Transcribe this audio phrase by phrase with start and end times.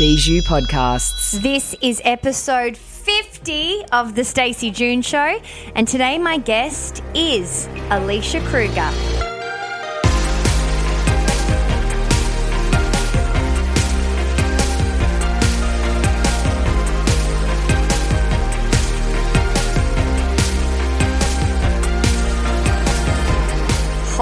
[0.00, 1.32] Bijou Podcasts.
[1.42, 5.38] This is episode 50 of The Stacey June Show,
[5.74, 9.39] and today my guest is Alisha Kruger.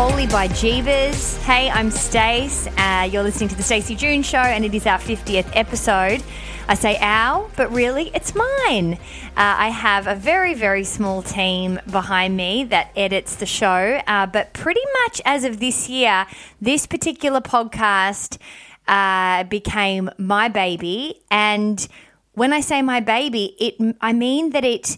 [0.01, 1.39] Holy by Jeebus.
[1.39, 2.69] Hey, I'm Stace.
[2.79, 6.23] Uh, you're listening to the Stacey June Show, and it is our 50th episode.
[6.69, 8.93] I say ow, but really, it's mine.
[8.93, 8.97] Uh,
[9.37, 14.53] I have a very, very small team behind me that edits the show, uh, but
[14.53, 16.29] pretty much as of this year,
[16.61, 18.39] this particular podcast
[18.87, 21.23] uh, became my baby.
[21.29, 21.89] And
[22.35, 24.97] when I say my baby, it I mean that it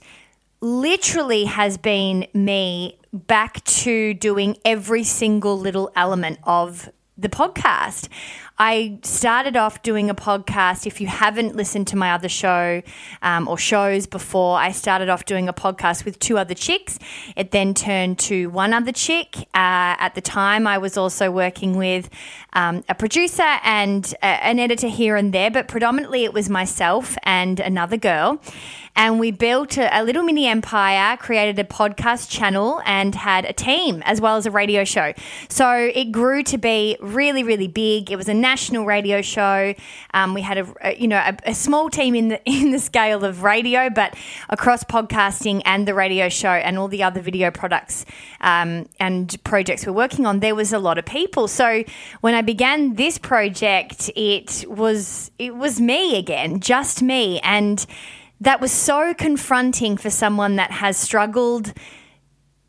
[0.60, 8.08] literally has been me back to doing every single little element of the podcast.
[8.58, 10.86] I started off doing a podcast.
[10.86, 12.82] If you haven't listened to my other show
[13.22, 16.98] um, or shows before, I started off doing a podcast with two other chicks.
[17.36, 19.34] It then turned to one other chick.
[19.54, 22.10] Uh, at the time, I was also working with
[22.52, 27.16] um, a producer and uh, an editor here and there, but predominantly it was myself
[27.22, 28.42] and another girl.
[29.00, 33.52] And we built a, a little mini empire, created a podcast channel, and had a
[33.54, 35.14] team as well as a radio show.
[35.48, 38.10] So it grew to be really, really big.
[38.10, 39.72] It was a national radio show.
[40.12, 42.78] Um, we had a, a you know a, a, small team in the in the
[42.78, 44.14] scale of radio, but
[44.50, 48.04] across podcasting and the radio show and all the other video products
[48.42, 51.48] um, and projects we're working on, there was a lot of people.
[51.48, 51.84] So
[52.20, 57.86] when I began this project, it was it was me again, just me, and
[58.40, 61.72] that was so confronting for someone that has struggled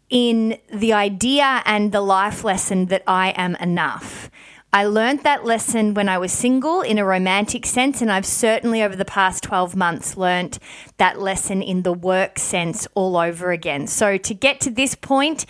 [0.10, 4.30] in the idea and the life lesson that I am enough.
[4.74, 8.82] I learned that lesson when I was single in a romantic sense, and I've certainly
[8.82, 10.60] over the past 12 months learnt
[10.98, 13.88] that lesson in the work sense all over again.
[13.88, 15.46] So to get to this point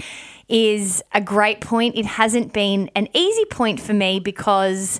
[0.47, 1.95] is a great point.
[1.95, 4.99] It hasn't been an easy point for me because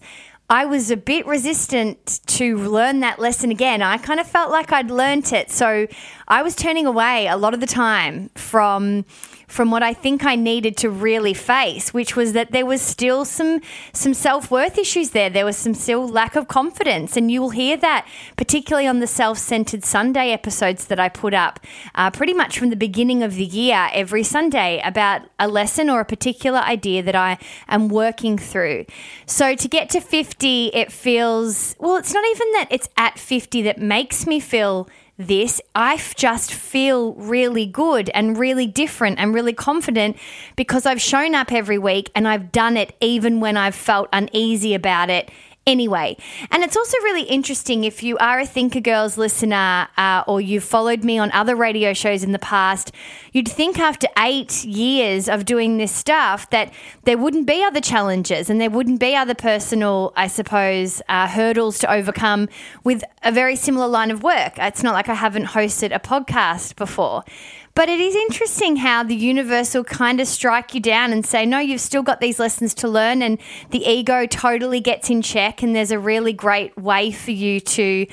[0.51, 3.81] I was a bit resistant to learn that lesson again.
[3.81, 5.49] I kind of felt like I'd learnt it.
[5.49, 5.87] So
[6.31, 9.03] I was turning away a lot of the time from
[9.49, 13.25] from what I think I needed to really face, which was that there was still
[13.25, 13.59] some
[13.91, 15.29] some self worth issues there.
[15.29, 19.07] There was some still lack of confidence, and you will hear that particularly on the
[19.07, 21.59] self centered Sunday episodes that I put up,
[21.95, 25.99] uh, pretty much from the beginning of the year, every Sunday about a lesson or
[25.99, 28.85] a particular idea that I am working through.
[29.25, 31.97] So to get to fifty, it feels well.
[31.97, 34.87] It's not even that it's at fifty that makes me feel
[35.27, 40.17] this, I just feel really good and really different and really confident
[40.55, 44.73] because I've shown up every week and I've done it even when I've felt uneasy
[44.73, 45.31] about it
[45.67, 46.17] anyway.
[46.49, 50.63] And it's also really interesting if you are a Thinker Girls listener uh, or you've
[50.63, 52.91] followed me on other radio shows in the past,
[53.31, 56.73] you'd think after eight years of doing this stuff that
[57.03, 61.77] there wouldn't be other challenges and there wouldn't be other personal, I suppose, uh, hurdles
[61.79, 62.49] to overcome
[62.83, 64.53] with a very similar line of work.
[64.57, 67.23] It's not like I haven't hosted a podcast before.
[67.73, 71.45] But it is interesting how the universe will kind of strike you down and say,
[71.45, 73.39] no, you've still got these lessons to learn, and
[73.69, 75.63] the ego totally gets in check.
[75.63, 78.07] And there's a really great way for you to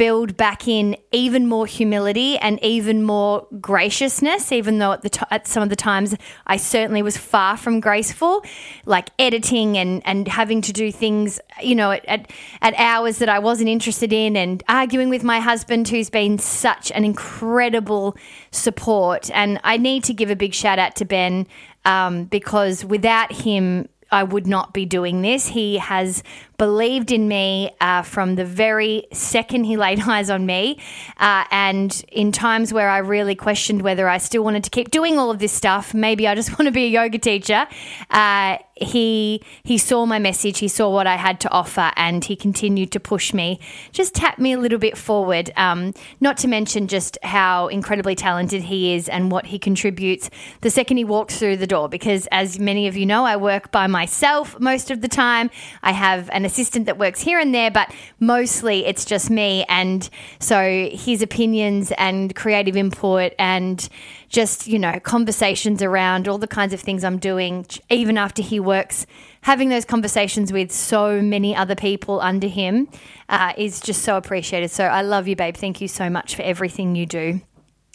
[0.00, 5.26] build back in even more humility and even more graciousness, even though at, the t-
[5.30, 6.16] at some of the times
[6.46, 8.42] I certainly was far from graceful,
[8.86, 12.30] like editing and, and having to do things, you know, at, at,
[12.62, 16.90] at hours that I wasn't interested in and arguing with my husband, who's been such
[16.92, 18.16] an incredible
[18.52, 19.30] support.
[19.34, 21.46] And I need to give a big shout out to Ben
[21.84, 25.46] um, because without him, I would not be doing this.
[25.46, 26.22] He has
[26.60, 30.78] believed in me uh, from the very second he laid eyes on me.
[31.16, 35.18] Uh, and in times where I really questioned whether I still wanted to keep doing
[35.18, 37.66] all of this stuff, maybe I just want to be a yoga teacher.
[38.10, 42.34] Uh, he he saw my message, he saw what I had to offer, and he
[42.34, 43.60] continued to push me,
[43.92, 45.50] just tap me a little bit forward.
[45.56, 50.30] Um, not to mention just how incredibly talented he is and what he contributes
[50.62, 51.88] the second he walks through the door.
[51.88, 55.50] Because as many of you know, I work by myself most of the time.
[55.82, 59.64] I have an assistant that works here and there, but mostly it's just me.
[59.68, 60.08] And
[60.38, 63.88] so his opinions and creative input and
[64.28, 68.60] just, you know, conversations around all the kinds of things I'm doing, even after he
[68.60, 69.06] works,
[69.42, 72.88] having those conversations with so many other people under him
[73.28, 74.70] uh, is just so appreciated.
[74.70, 75.56] So I love you, babe.
[75.56, 77.40] Thank you so much for everything you do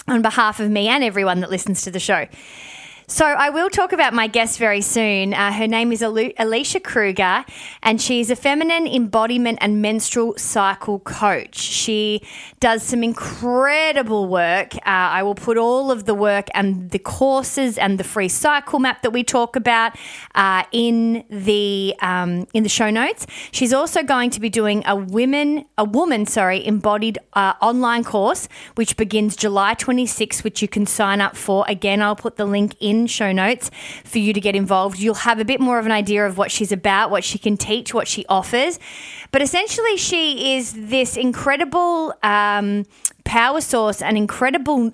[0.08, 2.28] on behalf of me and everyone that listens to the show.
[3.08, 5.36] So I will talk about my guest very soon.
[5.36, 7.46] Uh, her name is Alisha Kruger,
[7.84, 11.56] and she's a feminine embodiment and menstrual cycle coach.
[11.56, 12.24] She
[12.60, 14.74] does some incredible work.
[14.78, 18.80] Uh, I will put all of the work and the courses and the free cycle
[18.80, 19.96] map that we talk about
[20.34, 23.28] uh, in the um, in the show notes.
[23.52, 28.50] She's also going to be doing a women a woman sorry embodied uh, online course
[28.74, 31.66] which begins July 26, which you can sign up for.
[31.68, 33.70] Again, I'll put the link in in show notes
[34.04, 35.00] for you to get involved.
[35.00, 37.58] You'll have a bit more of an idea of what she's about, what she can
[37.58, 38.80] teach, what she offers.
[39.32, 42.86] But essentially, she is this incredible um,
[43.26, 44.92] power source, an incredible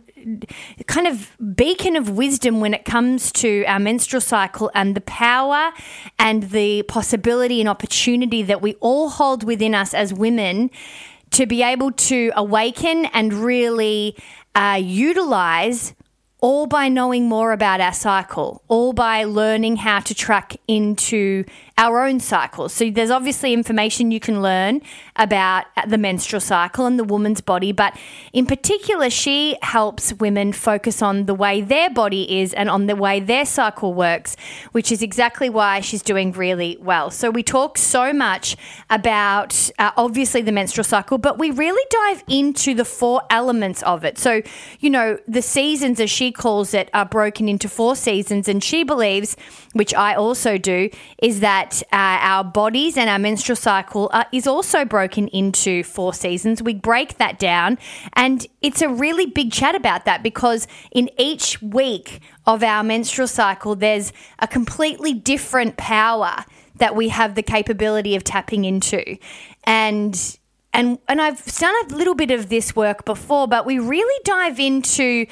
[0.87, 5.71] kind of beacon of wisdom when it comes to our menstrual cycle and the power
[6.17, 10.69] and the possibility and opportunity that we all hold within us as women
[11.31, 14.15] to be able to awaken and really
[14.55, 15.93] uh, utilize
[16.41, 21.45] all by knowing more about our cycle, all by learning how to track into
[21.81, 22.71] our own cycles.
[22.71, 24.81] So there's obviously information you can learn
[25.15, 27.97] about the menstrual cycle and the woman's body, but
[28.33, 32.95] in particular, she helps women focus on the way their body is and on the
[32.95, 34.37] way their cycle works,
[34.73, 37.09] which is exactly why she's doing really well.
[37.09, 38.55] So we talk so much
[38.91, 44.05] about uh, obviously the menstrual cycle, but we really dive into the four elements of
[44.05, 44.19] it.
[44.19, 44.43] So,
[44.79, 48.83] you know, the seasons, as she calls it, are broken into four seasons, and she
[48.83, 49.35] believes,
[49.73, 50.89] which I also do,
[51.21, 56.13] is that uh, our bodies and our menstrual cycle uh, is also broken into four
[56.13, 56.61] seasons.
[56.61, 57.77] We break that down,
[58.13, 63.27] and it's a really big chat about that because in each week of our menstrual
[63.27, 66.45] cycle, there's a completely different power
[66.77, 69.17] that we have the capability of tapping into.
[69.63, 70.37] And
[70.73, 74.59] and and I've done a little bit of this work before, but we really dive
[74.59, 75.25] into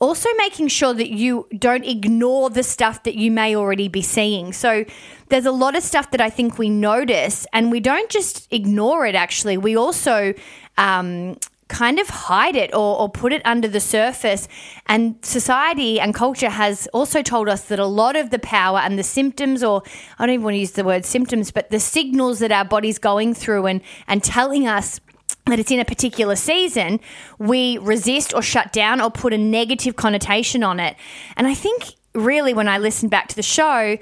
[0.00, 4.52] also making sure that you don't ignore the stuff that you may already be seeing.
[4.52, 4.84] So
[5.28, 9.06] there's a lot of stuff that I think we notice and we don't just ignore
[9.06, 9.58] it, actually.
[9.58, 10.34] We also,
[10.78, 11.36] um,
[11.68, 14.48] kind of hide it or, or, put it under the surface.
[14.86, 18.98] And society and culture has also told us that a lot of the power and
[18.98, 19.82] the symptoms, or
[20.18, 22.98] I don't even want to use the word symptoms, but the signals that our body's
[22.98, 25.00] going through and, and telling us
[25.46, 27.00] that it's in a particular season,
[27.38, 30.96] we resist or shut down or put a negative connotation on it.
[31.36, 33.98] And I think really when I listen back to the show,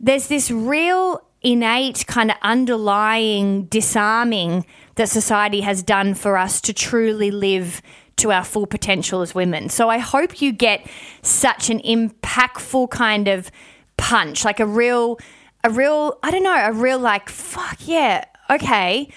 [0.00, 6.72] there's this real innate kind of underlying disarming that society has done for us to
[6.72, 7.82] truly live
[8.16, 9.68] to our full potential as women.
[9.68, 10.86] So I hope you get
[11.22, 13.50] such an impactful kind of
[13.96, 15.18] punch, like a real,
[15.64, 19.08] a real, I don't know, a real like, fuck yeah, okay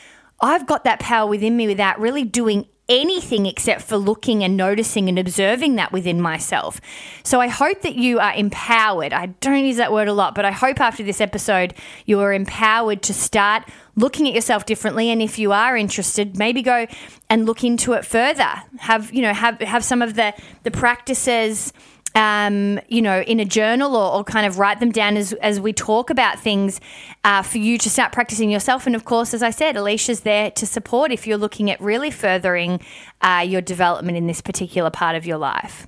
[0.46, 5.10] I've got that power within me without really doing anything except for looking and noticing
[5.10, 6.80] and observing that within myself.
[7.24, 9.12] So I hope that you are empowered.
[9.12, 11.74] I don't use that word a lot, but I hope after this episode
[12.06, 13.64] you are empowered to start
[13.96, 16.86] looking at yourself differently and if you are interested maybe go
[17.30, 20.34] and look into it further have you know have have some of the
[20.64, 21.72] the practices
[22.16, 25.60] um, you know, in a journal or, or, kind of write them down as, as
[25.60, 26.80] we talk about things
[27.26, 28.88] uh, for you to start practicing yourself.
[28.88, 32.10] And of course, as I said, Alisha's there to support if you're looking at really
[32.10, 32.80] furthering
[33.22, 35.88] uh, your development in this particular part of your life.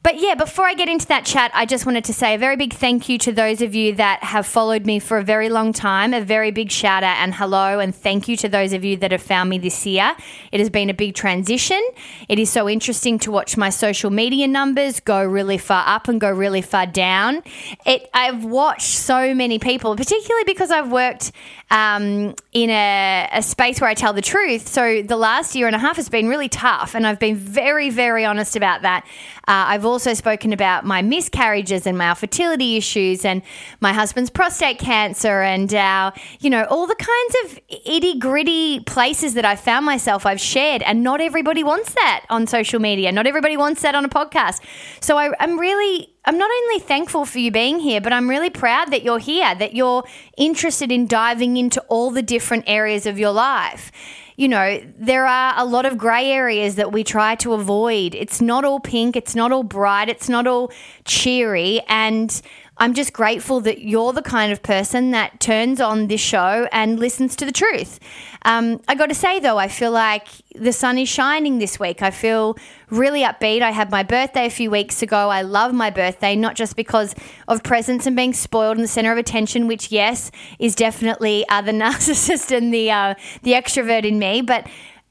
[0.00, 2.56] But yeah, before I get into that chat, I just wanted to say a very
[2.56, 5.72] big thank you to those of you that have followed me for a very long
[5.72, 6.14] time.
[6.14, 9.10] A very big shout out and hello, and thank you to those of you that
[9.10, 10.16] have found me this year.
[10.52, 11.82] It has been a big transition.
[12.28, 16.20] It is so interesting to watch my social media numbers go really far up and
[16.20, 17.42] go really far down.
[17.84, 21.32] It I've watched so many people, particularly because I've worked
[21.70, 24.68] um, in a, a space where I tell the truth.
[24.68, 27.90] So the last year and a half has been really tough, and I've been very,
[27.90, 29.04] very honest about that.
[29.48, 33.42] Uh, I've also spoken about my miscarriages and my fertility issues and
[33.80, 39.34] my husband's prostate cancer and our, you know, all the kinds of itty gritty places
[39.34, 40.82] that I found myself I've shared.
[40.82, 43.10] And not everybody wants that on social media.
[43.10, 44.62] Not everybody wants that on a podcast.
[45.00, 48.50] So I, I'm really I'm not only thankful for you being here, but I'm really
[48.50, 50.04] proud that you're here, that you're
[50.36, 53.90] interested in diving into all the different areas of your life
[54.38, 58.14] you know, there are a lot of grey areas that we try to avoid.
[58.14, 60.70] It's not all pink, it's not all bright, it's not all
[61.04, 61.82] cheery.
[61.88, 62.40] And
[62.80, 66.98] I'm just grateful that you're the kind of person that turns on this show and
[66.98, 67.98] listens to the truth.
[68.42, 72.02] Um, I got to say, though, I feel like the sun is shining this week.
[72.02, 72.56] I feel
[72.88, 73.62] really upbeat.
[73.62, 75.28] I had my birthday a few weeks ago.
[75.28, 77.14] I love my birthday, not just because
[77.48, 80.30] of presents and being spoiled in the center of attention, which, yes,
[80.60, 84.68] is definitely uh, the narcissist and the, uh, the extrovert in me, but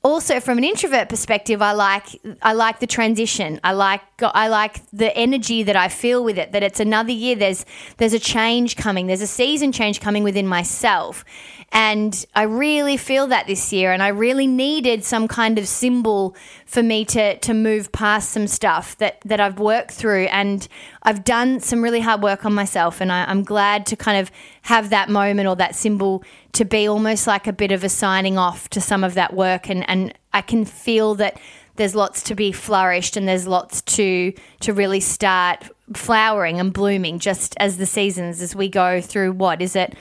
[0.08, 2.08] also from an introvert perspective i like
[2.42, 3.60] i like the transition.
[3.64, 7.36] I like i like the energy that i feel with it that it's another year
[7.36, 7.66] there's
[7.98, 9.08] there's a change coming.
[9.08, 11.26] There's a season change coming within myself.
[11.72, 16.36] And I really feel that this year, and I really needed some kind of symbol
[16.68, 20.68] for me to to move past some stuff that that I've worked through, and
[21.04, 24.32] I've done some really hard work on myself, and I, I'm glad to kind of
[24.64, 28.38] have that moment or that symbol to be almost like a bit of a signing
[28.38, 31.40] off to some of that work, and and I can feel that
[31.78, 37.18] there's lots to be flourished and there's lots to to really start flowering and blooming
[37.18, 39.96] just as the seasons as we go through what is it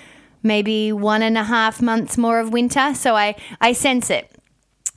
[0.47, 2.95] maybe one and a half months more of winter.
[2.95, 4.31] So I, I sense it.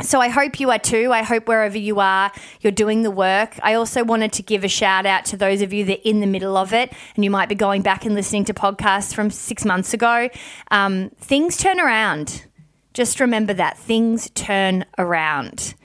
[0.01, 1.11] So I hope you are too.
[1.11, 3.59] I hope wherever you are, you're doing the work.
[3.61, 6.21] I also wanted to give a shout out to those of you that are in
[6.21, 9.29] the middle of it, and you might be going back and listening to podcasts from
[9.29, 10.29] six months ago.
[10.71, 12.45] Um, things turn around.
[12.93, 15.75] Just remember that things turn around.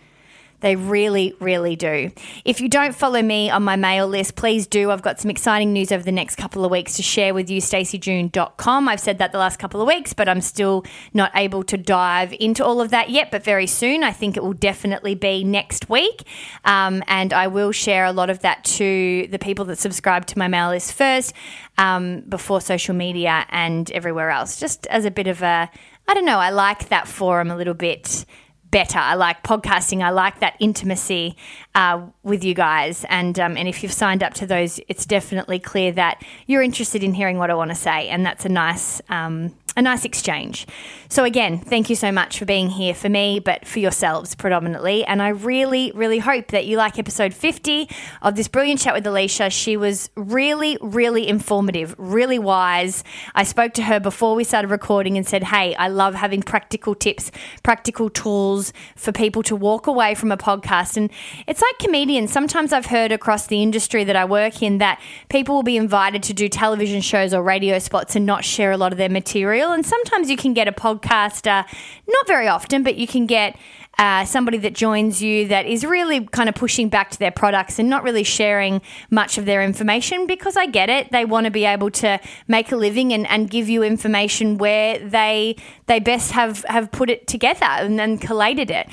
[0.64, 2.11] They really, really do.
[2.47, 4.90] If you don't follow me on my mail list, please do.
[4.90, 7.61] I've got some exciting news over the next couple of weeks to share with you,
[7.61, 8.88] staceyjune.com.
[8.88, 12.33] I've said that the last couple of weeks, but I'm still not able to dive
[12.40, 14.02] into all of that yet, but very soon.
[14.02, 16.26] I think it will definitely be next week.
[16.64, 20.38] Um, and I will share a lot of that to the people that subscribe to
[20.38, 21.35] my mail list first
[21.76, 25.68] um, before social media and everywhere else, just as a bit of a
[26.06, 28.26] I don't know, I like that forum a little bit
[28.75, 28.99] better.
[28.99, 30.02] I like podcasting.
[30.02, 31.37] I like that intimacy
[31.76, 33.04] uh, with you guys.
[33.09, 37.04] And um, and if you've signed up to those, it's definitely clear that you're interested
[37.04, 40.66] in hearing what I want to say, and that's a nice um, a nice exchange.
[41.09, 45.04] So, again, thank you so much for being here for me, but for yourselves predominantly.
[45.04, 47.88] And I really, really hope that you like episode 50
[48.23, 49.50] of this brilliant chat with Alisha.
[49.50, 53.04] She was really, really informative, really wise.
[53.35, 56.95] I spoke to her before we started recording and said, Hey, I love having practical
[56.95, 57.31] tips,
[57.62, 60.97] practical tools for people to walk away from a podcast.
[60.97, 61.11] And
[61.47, 62.33] it's like comedians.
[62.33, 66.23] Sometimes I've heard across the industry that I work in that people will be invited
[66.25, 69.63] to do television shows or radio spots and not share a lot of their material
[69.73, 71.64] And sometimes you can get a podcaster,
[72.06, 73.56] not very often, but you can get
[73.99, 77.78] uh, somebody that joins you that is really kind of pushing back to their products
[77.78, 81.12] and not really sharing much of their information because I get it.
[81.12, 84.99] They want to be able to make a living and, and give you information where
[84.99, 85.56] they
[85.87, 88.88] they best have, have put it together and then collated it.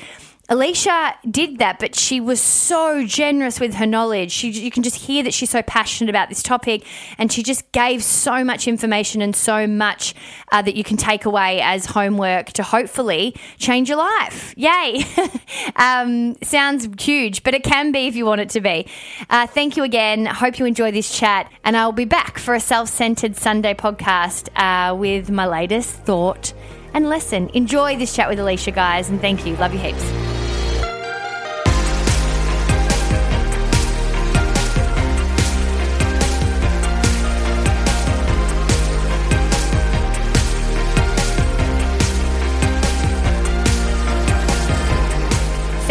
[0.48, 4.32] Alisha did that, but she was so generous with her knowledge.
[4.32, 6.84] She, you can just hear that she's so passionate about this topic,
[7.16, 10.14] and she just gave so much information and so much
[10.50, 14.52] uh, that you can take away as homework to hopefully change your life.
[14.56, 15.04] Yay!
[15.76, 18.86] um, sounds huge, but it can be if you want it to be.
[19.30, 20.26] Uh, thank you again.
[20.26, 24.48] Hope you enjoy this chat, and I'll be back for a self centered Sunday podcast
[24.56, 26.52] uh, with my latest thought
[26.94, 27.48] and listen.
[27.54, 29.56] Enjoy this chat with Alisha, guys, and thank you.
[29.56, 30.02] Love you heaps.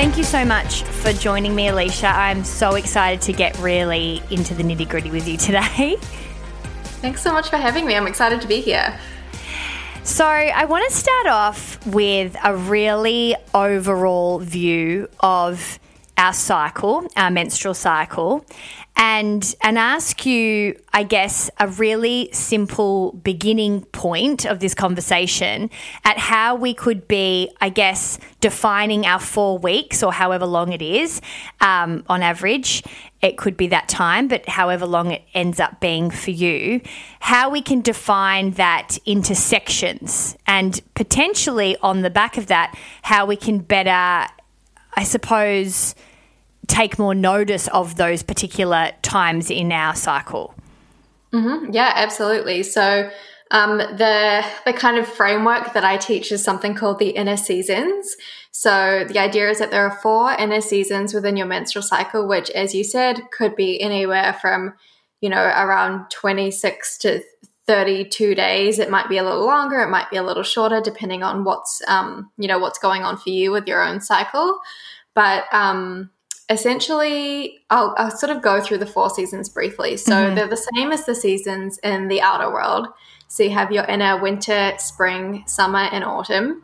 [0.02, 2.12] Thank you so much for joining me, Alisha.
[2.12, 5.98] I'm so excited to get really into the nitty gritty with you today.
[7.02, 7.96] Thanks so much for having me.
[7.96, 9.00] I'm excited to be here.
[10.04, 15.80] So, I want to start off with a really overall view of
[16.22, 18.46] our cycle, our menstrual cycle,
[18.96, 25.72] and and ask you, I guess, a really simple beginning point of this conversation
[26.06, 30.84] at how we could be, I guess, defining our four weeks or however long it
[30.84, 31.22] is
[31.60, 32.84] um, on average.
[33.24, 36.82] It could be that time, but however long it ends up being for you,
[37.20, 43.26] how we can define that into sections and potentially on the back of that, how
[43.26, 44.32] we can better,
[44.94, 45.96] I suppose,
[46.72, 50.56] take more notice of those particular times in our cycle.
[51.34, 51.72] Mm-hmm.
[51.72, 52.64] Yeah, absolutely.
[52.64, 53.10] So,
[53.52, 58.16] um, the the kind of framework that I teach is something called the inner seasons.
[58.52, 62.50] So the idea is that there are four inner seasons within your menstrual cycle, which,
[62.52, 64.74] as you said, could be anywhere from
[65.20, 67.22] you know around twenty six to
[67.68, 71.22] 32 days it might be a little longer it might be a little shorter depending
[71.22, 74.60] on what's um, you know what's going on for you with your own cycle
[75.14, 76.10] but um,
[76.52, 79.98] essentially, I'll, I'll, sort of go through the four seasons briefly.
[79.98, 80.36] So mm-hmm.
[80.36, 82.88] they're the same as the seasons in the outer world.
[83.28, 86.64] So you have your inner winter, spring, summer, and autumn.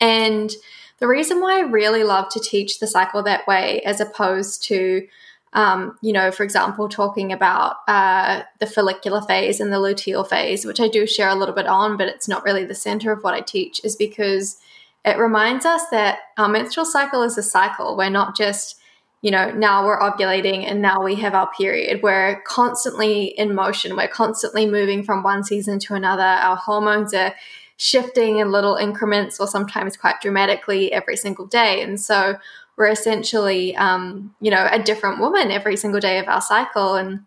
[0.00, 0.50] And
[0.98, 5.06] the reason why I really love to teach the cycle that way, as opposed to
[5.52, 10.66] um, you know, for example, talking about uh, the follicular phase and the luteal phase,
[10.66, 13.22] which I do share a little bit on, but it's not really the center of
[13.22, 14.58] what I teach, is because
[15.06, 17.96] it reminds us that our menstrual cycle is a cycle.
[17.96, 18.76] We're not just,
[19.22, 22.00] you know, now we're ovulating and now we have our period.
[22.02, 23.96] We're constantly in motion.
[23.96, 26.22] We're constantly moving from one season to another.
[26.22, 27.34] Our hormones are
[27.76, 31.82] shifting in little increments or sometimes quite dramatically every single day.
[31.82, 32.36] And so
[32.76, 36.94] we're essentially, um, you know, a different woman every single day of our cycle.
[36.94, 37.20] And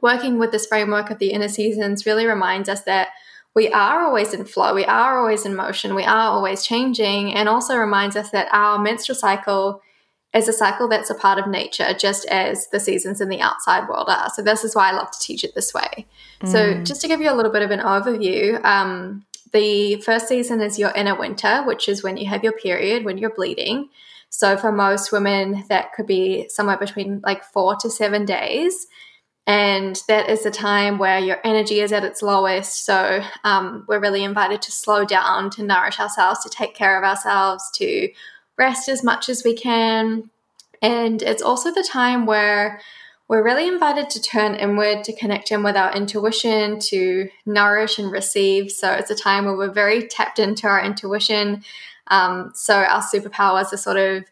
[0.00, 3.08] working with this framework of the inner seasons really reminds us that
[3.54, 7.48] we are always in flow, we are always in motion, we are always changing, and
[7.48, 9.80] also reminds us that our menstrual cycle
[10.34, 13.88] is a cycle that's a part of nature, just as the seasons in the outside
[13.88, 14.28] world are.
[14.30, 16.06] So, this is why I love to teach it this way.
[16.42, 16.48] Mm.
[16.48, 19.24] So, just to give you a little bit of an overview, um,
[19.54, 23.18] the first season is your inner winter, which is when you have your period, when
[23.18, 23.88] you're bleeding.
[24.28, 28.88] So for most women, that could be somewhere between like four to seven days.
[29.46, 32.84] And that is the time where your energy is at its lowest.
[32.84, 37.04] So um, we're really invited to slow down, to nourish ourselves, to take care of
[37.04, 38.08] ourselves, to
[38.58, 40.30] rest as much as we can.
[40.82, 42.80] And it's also the time where
[43.26, 48.12] we're really invited to turn inward, to connect in with our intuition, to nourish and
[48.12, 48.70] receive.
[48.70, 51.64] So it's a time where we're very tapped into our intuition,
[52.08, 54.24] um, so our superpowers are sort of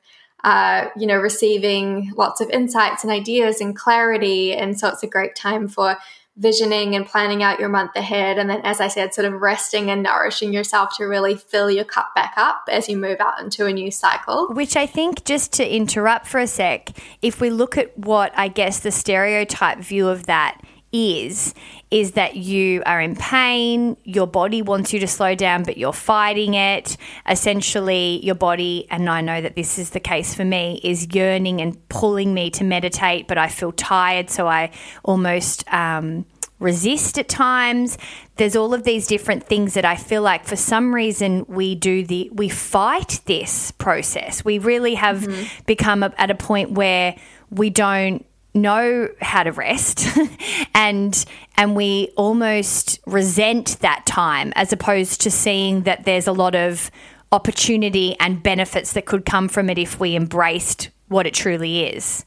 [0.44, 4.52] uh, you know, receiving lots of insights and ideas and clarity.
[4.52, 5.96] And so it's a great time for
[6.36, 8.38] visioning and planning out your month ahead.
[8.38, 11.84] And then, as I said, sort of resting and nourishing yourself to really fill your
[11.84, 14.48] cup back up as you move out into a new cycle.
[14.52, 18.48] Which I think, just to interrupt for a sec, if we look at what I
[18.48, 20.60] guess the stereotype view of that
[20.92, 21.54] is
[21.90, 25.92] is that you are in pain, your body wants you to slow down, but you're
[25.92, 26.96] fighting it.
[27.28, 31.60] Essentially, your body, and I know that this is the case for me, is yearning
[31.60, 34.70] and pulling me to meditate, but I feel tired, so I
[35.04, 36.24] almost um,
[36.62, 37.98] resist at times.
[38.36, 42.04] There's all of these different things that I feel like for some reason we do
[42.06, 44.44] the, we fight this process.
[44.44, 45.62] We really have mm-hmm.
[45.66, 47.16] become a, at a point where
[47.50, 50.06] we don't know how to rest
[50.74, 51.24] and
[51.56, 56.90] and we almost resent that time as opposed to seeing that there's a lot of
[57.32, 62.26] opportunity and benefits that could come from it if we embraced what it truly is.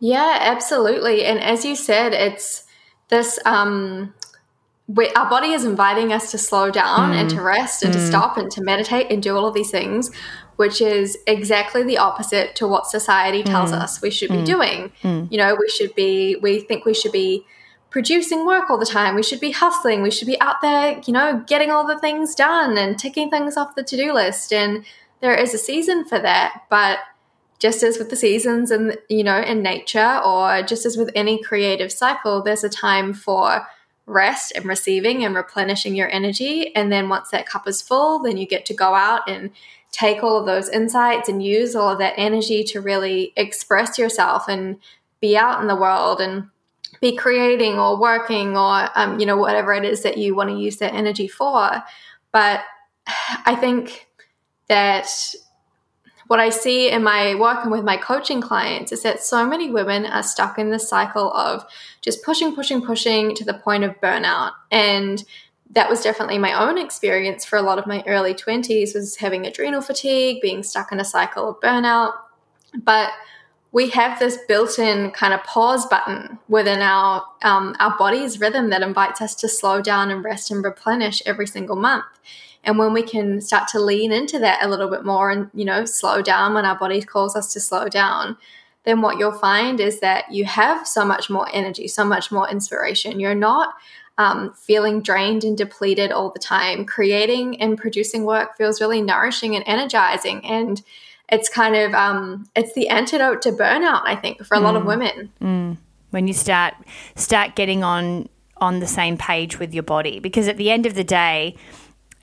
[0.00, 1.24] Yeah, absolutely.
[1.24, 2.65] And as you said, it's
[3.08, 4.14] this um
[4.88, 7.16] we, our body is inviting us to slow down mm.
[7.16, 7.96] and to rest and mm.
[7.96, 10.12] to stop and to meditate and do all of these things
[10.56, 13.80] which is exactly the opposite to what society tells mm.
[13.80, 14.46] us we should be mm.
[14.46, 14.92] doing.
[15.02, 15.30] Mm.
[15.30, 17.44] You know, we should be, we think we should be
[17.90, 19.14] producing work all the time.
[19.14, 20.02] We should be hustling.
[20.02, 23.56] We should be out there, you know, getting all the things done and ticking things
[23.56, 24.52] off the to do list.
[24.52, 24.84] And
[25.20, 26.64] there is a season for that.
[26.70, 26.98] But
[27.58, 31.42] just as with the seasons and, you know, in nature, or just as with any
[31.42, 33.66] creative cycle, there's a time for
[34.06, 36.74] rest and receiving and replenishing your energy.
[36.74, 39.50] And then once that cup is full, then you get to go out and
[39.90, 44.48] take all of those insights and use all of that energy to really express yourself
[44.48, 44.78] and
[45.20, 46.48] be out in the world and
[47.00, 50.56] be creating or working or um, you know whatever it is that you want to
[50.56, 51.82] use that energy for
[52.32, 52.62] but
[53.46, 54.06] i think
[54.68, 55.08] that
[56.28, 60.06] what i see in my working with my coaching clients is that so many women
[60.06, 61.64] are stuck in this cycle of
[62.06, 64.52] just pushing pushing pushing to the point of burnout.
[64.70, 65.22] And
[65.72, 69.44] that was definitely my own experience for a lot of my early 20s was having
[69.44, 72.12] adrenal fatigue being stuck in a cycle of burnout.
[72.84, 73.10] But
[73.72, 78.82] we have this built-in kind of pause button within our um, our body's rhythm that
[78.82, 82.04] invites us to slow down and rest and replenish every single month
[82.66, 85.64] and when we can start to lean into that a little bit more and you
[85.64, 88.36] know slow down when our body calls us to slow down
[88.84, 92.48] then what you'll find is that you have so much more energy so much more
[92.50, 93.74] inspiration you're not
[94.18, 96.84] um, feeling drained and depleted all the time.
[96.84, 100.44] Creating and producing work feels really nourishing and energizing.
[100.44, 100.82] And
[101.28, 104.62] it's kind of um, it's the antidote to burnout, I think, for a mm.
[104.62, 104.86] lot of mm.
[104.86, 105.32] women.
[105.40, 105.76] Mm.
[106.10, 106.74] When you start
[107.14, 110.94] start getting on on the same page with your body, because at the end of
[110.94, 111.56] the day,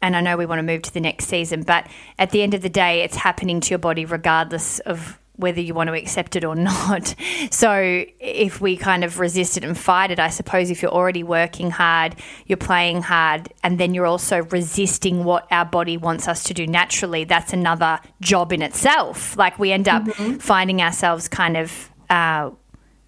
[0.04, 1.88] and I know we want to move to the next season, but
[2.20, 5.74] at the end of the day, it's happening to your body regardless of whether you
[5.74, 7.16] want to accept it or not.
[7.50, 11.24] So if we kind of resist it and fight it, I suppose if you're already
[11.24, 16.44] working hard, you're playing hard, and then you're also resisting what our body wants us
[16.44, 19.38] to do naturally, that's another job in itself.
[19.38, 20.36] Like we end up mm-hmm.
[20.36, 22.52] finding ourselves kind of uh,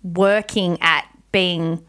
[0.02, 1.84] working at being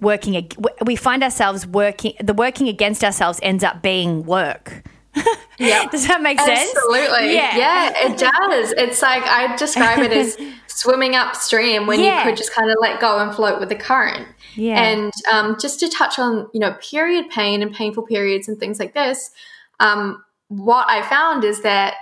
[0.00, 0.48] working
[0.84, 4.82] we find ourselves working the working against ourselves ends up being work.
[5.60, 6.70] Yeah does that make sense?
[6.70, 7.34] Absolutely.
[7.34, 7.56] Yeah.
[7.56, 8.72] yeah it does.
[8.78, 10.36] It's like i describe it as
[10.68, 12.18] swimming upstream when yeah.
[12.18, 14.28] you could just kind of let go and float with the current.
[14.54, 14.80] Yeah.
[14.80, 18.78] And um, just to touch on you know period pain and painful periods and things
[18.78, 19.30] like this
[19.80, 21.94] um, what i found is that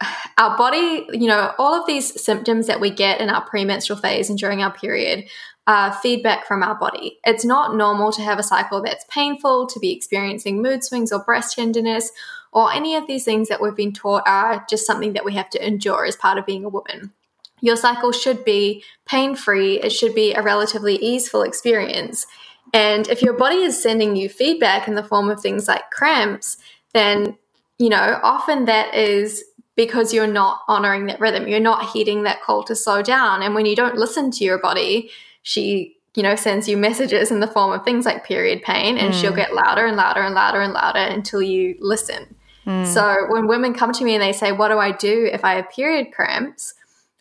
[0.38, 4.30] our body, you know, all of these symptoms that we get in our premenstrual phase
[4.30, 5.24] and during our period
[5.68, 7.18] are feedback from our body.
[7.24, 11.22] It's not normal to have a cycle that's painful, to be experiencing mood swings or
[11.22, 12.10] breast tenderness,
[12.52, 15.50] or any of these things that we've been taught are just something that we have
[15.50, 17.12] to endure as part of being a woman.
[17.60, 22.26] Your cycle should be pain free, it should be a relatively easeful experience.
[22.72, 26.56] And if your body is sending you feedback in the form of things like cramps,
[26.94, 27.36] then
[27.78, 29.44] you know, often that is
[29.76, 31.46] because you're not honoring that rhythm.
[31.46, 33.42] You're not heeding that call to slow down.
[33.42, 35.10] And when you don't listen to your body,
[35.48, 39.14] she, you know, sends you messages in the form of things like period pain, and
[39.14, 39.18] mm.
[39.18, 42.36] she'll get louder and louder and louder and louder until you listen.
[42.66, 42.86] Mm.
[42.86, 45.54] So when women come to me and they say, What do I do if I
[45.54, 46.74] have period cramps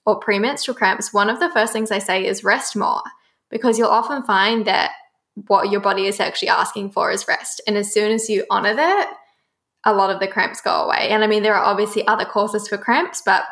[0.05, 1.13] or premenstrual cramps?
[1.13, 3.01] One of the first things I say is rest more
[3.49, 4.91] because you'll often find that
[5.47, 7.61] what your body is actually asking for is rest.
[7.65, 9.13] And as soon as you honor that,
[9.85, 11.07] a lot of the cramps go away.
[11.11, 13.43] And I mean, there are obviously other causes for cramps, but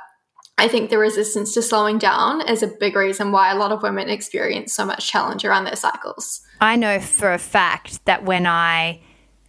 [0.58, 3.84] I think the resistance to slowing down is a big reason why a lot of
[3.84, 6.42] women experience so much challenge around their cycles.
[6.62, 9.02] I know for a fact that when I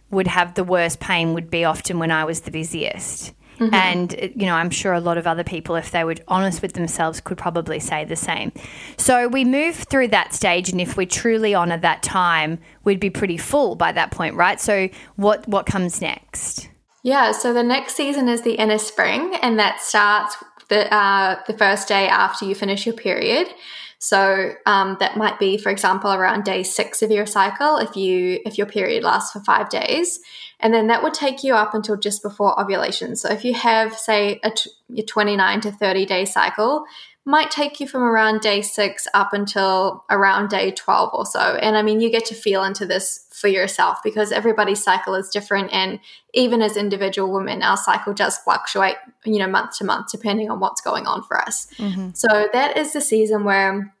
[0.09, 3.33] would have the worst pain would be often when I was the busiest.
[3.59, 3.73] Mm-hmm.
[3.73, 6.73] And, you know, I'm sure a lot of other people, if they were honest with
[6.73, 8.51] themselves, could probably say the same.
[8.97, 13.09] So we move through that stage, and if we truly honour that time, we'd be
[13.09, 14.61] pretty full by that point, right?
[14.61, 16.69] So what, what comes next?
[17.01, 20.35] Yeah, so the next season is the inner spring, and that starts
[20.69, 23.47] the uh, the first day after you finish your period.
[23.99, 28.39] So um, that might be, for example, around day six of your cycle if you
[28.45, 30.19] if your period lasts for five days,
[30.59, 33.15] and then that would take you up until just before ovulation.
[33.15, 36.85] So if you have, say, a twenty nine to thirty day cycle,
[37.27, 41.39] might take you from around day six up until around day 12 or so.
[41.41, 45.27] And I mean, you get to feel into this for yourself because everybody's cycle is
[45.27, 45.73] different.
[45.73, 45.99] And
[46.33, 50.61] even as individual women, our cycle does fluctuate, you know, month to month, depending on
[50.61, 51.67] what's going on for us.
[51.77, 52.11] Mm-hmm.
[52.13, 53.93] So that is the season where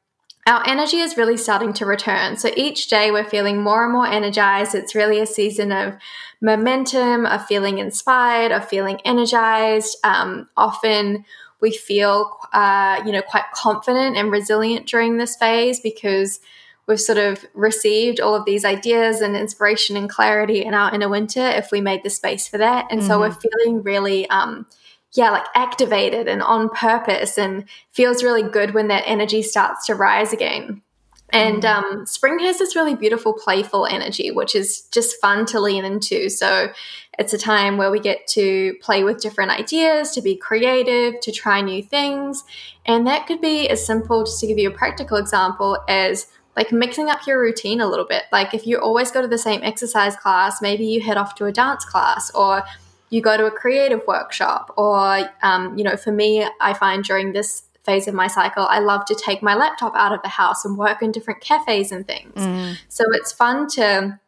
[0.47, 2.37] our energy is really starting to return.
[2.37, 4.73] So each day we're feeling more and more energized.
[4.73, 5.95] It's really a season of
[6.41, 9.97] momentum, of feeling inspired, of feeling energized.
[10.05, 11.25] Um, often,
[11.61, 16.39] we feel, uh, you know, quite confident and resilient during this phase because
[16.87, 21.09] we've sort of received all of these ideas and inspiration and clarity in our inner
[21.09, 22.87] winter if we made the space for that.
[22.89, 23.09] And mm-hmm.
[23.09, 23.47] so we're mm-hmm.
[23.63, 24.65] feeling really, um,
[25.13, 29.95] yeah, like activated and on purpose and feels really good when that energy starts to
[29.95, 30.81] rise again.
[31.29, 31.75] And mm.
[31.75, 36.29] um, spring has this really beautiful, playful energy, which is just fun to lean into.
[36.29, 36.69] So
[37.17, 41.31] it's a time where we get to play with different ideas, to be creative, to
[41.31, 42.43] try new things.
[42.85, 46.71] And that could be as simple, just to give you a practical example, as like
[46.71, 48.23] mixing up your routine a little bit.
[48.31, 51.45] Like if you always go to the same exercise class, maybe you head off to
[51.45, 52.63] a dance class or
[53.09, 54.73] you go to a creative workshop.
[54.77, 58.79] Or, um, you know, for me, I find during this phase of my cycle, I
[58.79, 62.05] love to take my laptop out of the house and work in different cafes and
[62.05, 62.33] things.
[62.35, 62.77] Mm.
[62.89, 64.19] So it's fun to,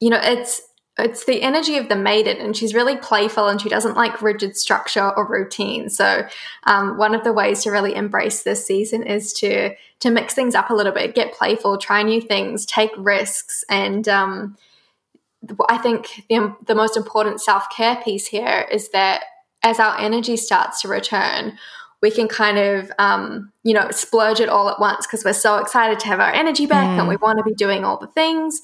[0.00, 0.62] you know, it's
[0.98, 4.56] it's the energy of the maiden and she's really playful and she doesn't like rigid
[4.56, 6.26] structure or routine so
[6.64, 10.54] um, one of the ways to really embrace this season is to to mix things
[10.54, 14.56] up a little bit get playful try new things take risks and um,
[15.68, 19.24] i think the, the most important self-care piece here is that
[19.62, 21.56] as our energy starts to return
[22.02, 25.58] we can kind of, um, you know, splurge it all at once because we're so
[25.58, 26.98] excited to have our energy back mm.
[26.98, 28.60] and we want to be doing all the things.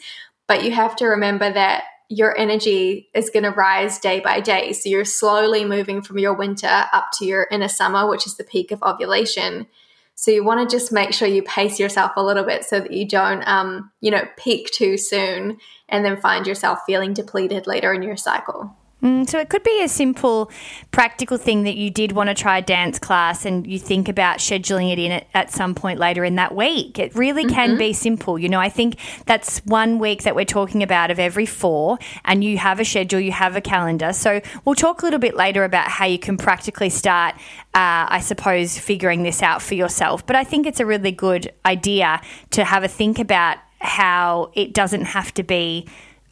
[0.49, 4.73] But you have to remember that your energy is going to rise day by day.
[4.73, 8.45] So you're slowly moving from your winter up to your inner summer, which is the
[8.45, 9.67] peak of ovulation.
[10.15, 12.93] So you want to just make sure you pace yourself a little bit so that
[12.93, 17.93] you don't, um, you know, peak too soon and then find yourself feeling depleted later
[17.93, 18.75] in your cycle.
[19.03, 20.51] Mm, so it could be a simple,
[20.91, 24.39] practical thing that you did want to try a dance class and you think about
[24.39, 26.99] scheduling it in at, at some point later in that week.
[26.99, 27.55] It really mm-hmm.
[27.55, 28.39] can be simple.
[28.39, 32.43] You know, I think that's one week that we're talking about of every four, and
[32.43, 34.13] you have a schedule, you have a calendar.
[34.13, 37.37] So we'll talk a little bit later about how you can practically start,
[37.75, 40.27] uh, I suppose, figuring this out for yourself.
[40.27, 44.75] But I think it's a really good idea to have a think about how it
[44.75, 45.87] doesn't have to be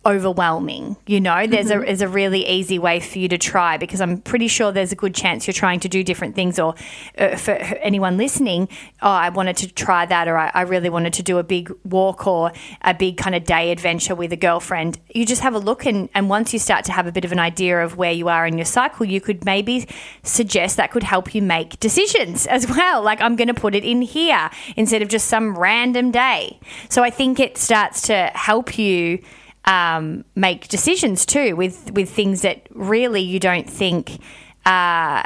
[0.06, 0.96] overwhelming.
[1.06, 1.82] You know, there's mm-hmm.
[1.82, 4.92] a there's a really easy way for you to try because I'm pretty sure there's
[4.92, 6.58] a good chance you're trying to do different things.
[6.58, 6.74] Or
[7.18, 8.68] uh, for anyone listening,
[9.02, 11.72] oh, I wanted to try that, or I, I really wanted to do a big
[11.84, 15.00] walk or a big kind of day adventure with a girlfriend.
[15.12, 17.32] You just have a look, and and once you start to have a bit of
[17.32, 19.88] an idea of where you are in your cycle, you could maybe
[20.22, 23.02] suggest that could help you make decisions as well.
[23.02, 26.60] Like I'm going to put it in here instead of just some random day.
[26.88, 29.18] So I think it starts to help you
[29.66, 34.18] um, make decisions too with with things that really you don't think
[34.64, 35.22] uh,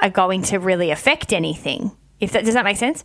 [0.00, 1.92] are going to really affect anything.
[2.20, 3.04] If that does that make sense?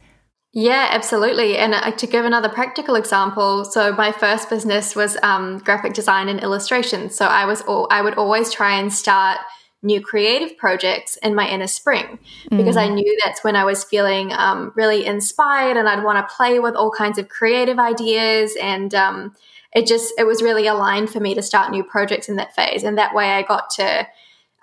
[0.56, 1.58] Yeah, absolutely.
[1.58, 6.30] And uh, to give another practical example, so my first business was um, graphic design
[6.30, 7.10] and illustration.
[7.10, 9.40] So I was all, I would always try and start
[9.82, 12.18] new creative projects in my inner spring
[12.50, 12.94] because I mm.
[12.94, 16.76] knew that's when I was feeling um, really inspired and I'd want to play with
[16.76, 19.36] all kinds of creative ideas and um,
[19.76, 22.84] it just it was really aligned for me to start new projects in that phase
[22.84, 24.08] and that way i got to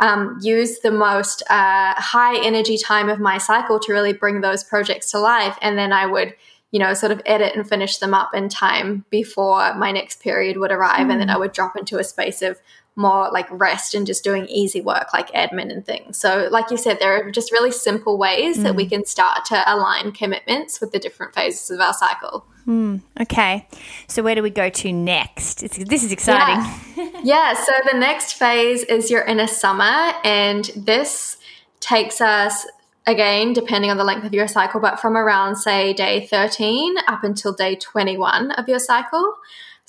[0.02, 4.64] um, use the most uh, high energy time of my cycle to really bring those
[4.64, 6.34] projects to life and then i would
[6.70, 10.56] you know sort of edit and finish them up in time before my next period
[10.56, 11.12] would arrive mm.
[11.12, 11.34] and then mm.
[11.34, 12.58] i would drop into a space of
[12.96, 16.18] more like rest and just doing easy work like admin and things.
[16.18, 18.62] So, like you said, there are just really simple ways mm.
[18.64, 18.90] that we mm.
[18.90, 22.44] can start to align commitments with the different phases of our cycle.
[22.66, 23.66] Mm, okay.
[24.08, 25.62] So, where do we go to next?
[25.62, 26.64] It's, this is exciting.
[26.96, 27.20] Yeah.
[27.22, 27.54] yeah.
[27.54, 31.38] So, the next phase is your inner summer, and this
[31.80, 32.66] takes us
[33.06, 37.24] again, depending on the length of your cycle, but from around, say, day 13 up
[37.24, 39.34] until day 21 of your cycle.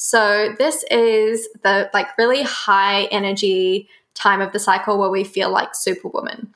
[0.03, 5.51] So this is the like really high energy time of the cycle where we feel
[5.51, 6.51] like superwoman.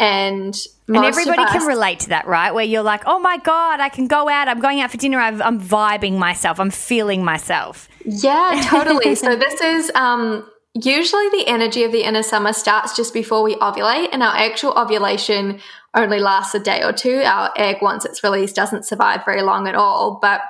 [0.00, 0.56] And
[0.88, 2.52] and everybody us, can relate to that, right?
[2.52, 4.48] Where you're like, oh my God, I can go out.
[4.48, 5.20] I'm going out for dinner.
[5.20, 6.58] i am vibing myself.
[6.58, 7.88] I'm feeling myself.
[8.04, 9.14] Yeah, totally.
[9.14, 13.54] so, this is um, usually the energy of the inner summer starts just before we
[13.56, 15.60] ovulate, and our actual ovulation
[15.94, 17.22] only lasts a day or two.
[17.24, 20.18] Our egg, once it's released, doesn't survive very long at all.
[20.20, 20.40] But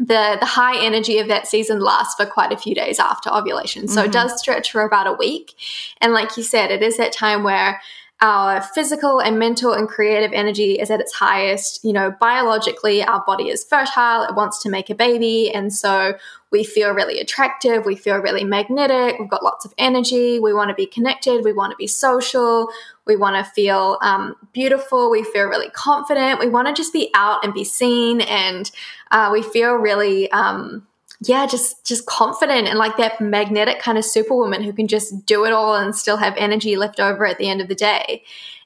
[0.00, 3.86] the the high energy of that season lasts for quite a few days after ovulation.
[3.86, 4.08] So mm-hmm.
[4.08, 5.54] it does stretch for about a week.
[6.00, 7.80] And like you said, it is that time where
[8.22, 11.84] our physical and mental and creative energy is at its highest.
[11.84, 15.52] You know, biologically, our body is fertile, it wants to make a baby.
[15.52, 16.14] And so
[16.50, 20.68] we feel really attractive, we feel really magnetic, we've got lots of energy, we want
[20.68, 22.68] to be connected, we want to be social,
[23.06, 27.10] we want to feel um, beautiful, we feel really confident, we want to just be
[27.14, 28.70] out and be seen, and
[29.10, 30.30] uh, we feel really.
[30.32, 30.86] Um,
[31.22, 35.44] yeah, just just confident and like that magnetic kind of superwoman who can just do
[35.44, 38.24] it all and still have energy left over at the end of the day.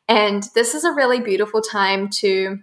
[0.09, 2.61] And this is a really beautiful time to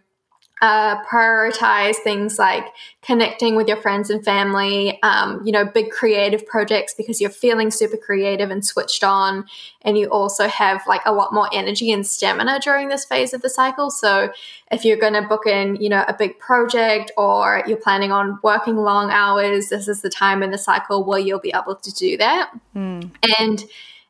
[0.62, 2.65] uh, prioritize things like
[3.02, 7.71] connecting with your friends and family, um, you know, big creative projects because you're feeling
[7.71, 9.45] super creative and switched on.
[9.82, 13.41] And you also have like a lot more energy and stamina during this phase of
[13.41, 13.89] the cycle.
[13.89, 14.32] So
[14.71, 18.38] if you're going to book in, you know, a big project or you're planning on
[18.43, 21.91] working long hours, this is the time in the cycle where you'll be able to
[21.91, 22.52] do that.
[22.76, 23.10] Mm.
[23.39, 23.65] And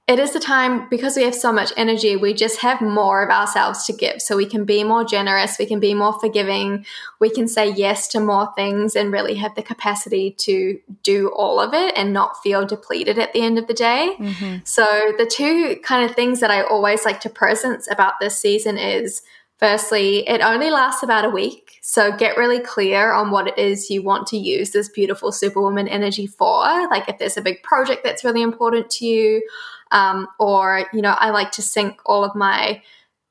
[0.08, 3.30] it is the time because we have so much energy, we just have more of
[3.30, 4.22] ourselves to give.
[4.22, 6.86] So we can be more generous, we can be more forgiving,
[7.20, 11.60] we can say yes to more things and really have the capacity to do all
[11.60, 14.16] of it and not feel depleted at the end of the day.
[14.20, 14.58] Mm-hmm.
[14.66, 14.86] So
[15.18, 19.22] the two kind of things that I always like to presence about this season is
[19.60, 21.78] firstly, it only lasts about a week.
[21.84, 25.88] So get really clear on what it is you want to use this beautiful superwoman
[25.88, 26.64] energy for.
[26.90, 29.44] Like if there's a big project that's really important to you,
[29.92, 32.82] um, or, you know, I like to sync all of my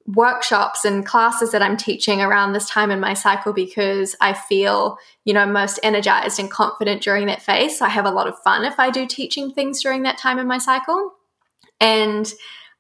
[0.07, 4.99] workshops and classes that I'm teaching around this time in my cycle because I feel,
[5.25, 7.79] you know, most energized and confident during that phase.
[7.79, 10.39] So I have a lot of fun if I do teaching things during that time
[10.39, 11.13] in my cycle.
[11.81, 12.33] And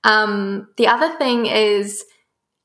[0.02, 2.04] um, the other thing is,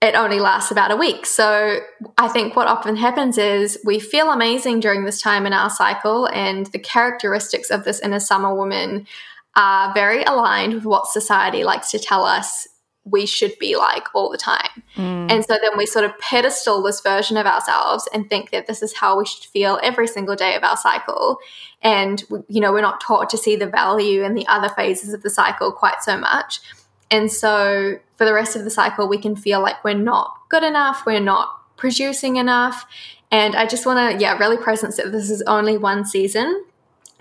[0.01, 1.25] it only lasts about a week.
[1.25, 1.79] So
[2.17, 6.27] I think what often happens is we feel amazing during this time in our cycle,
[6.27, 9.07] and the characteristics of this inner summer woman
[9.55, 12.67] are very aligned with what society likes to tell us
[13.05, 14.83] we should be like all the time.
[14.95, 15.31] Mm.
[15.31, 18.81] And so then we sort of pedestal this version of ourselves and think that this
[18.81, 21.37] is how we should feel every single day of our cycle.
[21.83, 25.21] And, you know, we're not taught to see the value in the other phases of
[25.21, 26.59] the cycle quite so much.
[27.11, 30.63] And so for the rest of the cycle, we can feel like we're not good
[30.63, 32.87] enough, we're not producing enough.
[33.29, 36.65] And I just want to, yeah, really presence that this is only one season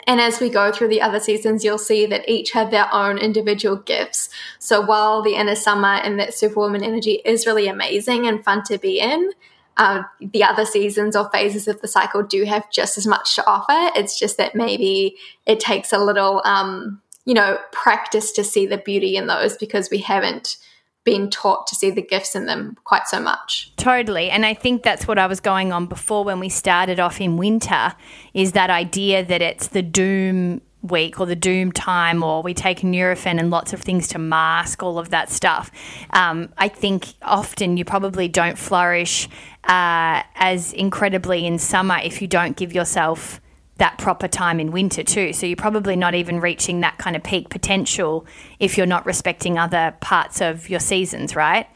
[0.07, 3.19] and as we go through the other seasons, you'll see that each have their own
[3.19, 4.29] individual gifts.
[4.59, 8.79] So while the inner summer and that superwoman energy is really amazing and fun to
[8.79, 9.33] be in,
[9.77, 13.47] uh, the other seasons or phases of the cycle do have just as much to
[13.47, 13.91] offer.
[13.99, 18.79] It's just that maybe it takes a little um, you know, practice to see the
[18.79, 20.57] beauty in those because we haven't
[21.05, 23.73] been taught to see the gifts in them quite so much.
[23.77, 24.31] Totally.
[24.31, 27.37] And I think that's what I was going on before when we started off in
[27.37, 27.95] winter
[28.33, 32.81] is that idea that it's the doom week or the doom time or we take
[32.81, 35.71] Nurofen and lots of things to mask all of that stuff.
[36.11, 39.29] Um, I think often you probably don't flourish
[39.65, 43.41] uh, as incredibly in summer if you don't give yourself
[43.79, 45.33] that proper time in winter too.
[45.33, 48.27] So you're probably not even reaching that kind of peak potential
[48.61, 51.67] if you're not respecting other parts of your seasons, right?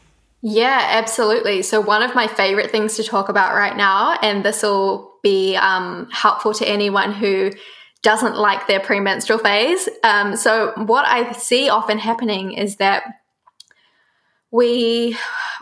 [0.41, 1.61] Yeah, absolutely.
[1.63, 5.57] So, one of my favorite things to talk about right now, and this will be
[5.57, 7.51] um, helpful to anyone who
[8.03, 9.89] doesn't like their premenstrual phase.
[10.01, 13.03] Um, so, what I see often happening is that
[14.49, 15.17] we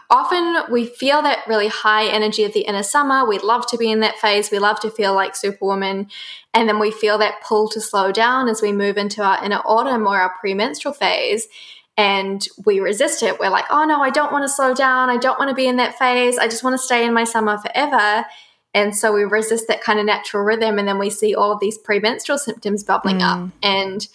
[0.10, 3.28] often we feel that really high energy of the inner summer.
[3.28, 4.52] We love to be in that phase.
[4.52, 6.10] We love to feel like superwoman.
[6.54, 9.62] And then we feel that pull to slow down as we move into our inner
[9.65, 11.48] autumn or our premenstrual phase.
[11.98, 13.39] And we resist it.
[13.39, 15.10] We're like oh no i don't want to slow down.
[15.10, 16.38] I don't want to be in that phase.
[16.38, 18.26] I just want to stay in my summer forever.
[18.74, 20.78] And so we resist that kind of natural rhythm.
[20.78, 23.24] And then we see all of these premenstrual symptoms bubbling mm.
[23.24, 24.08] up and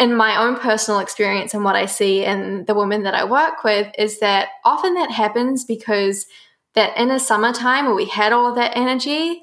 [0.00, 3.62] in my own personal experience and what I see in the women that I work
[3.62, 6.26] with is that often that happens because
[6.74, 9.42] that in a summertime where we had all that energy,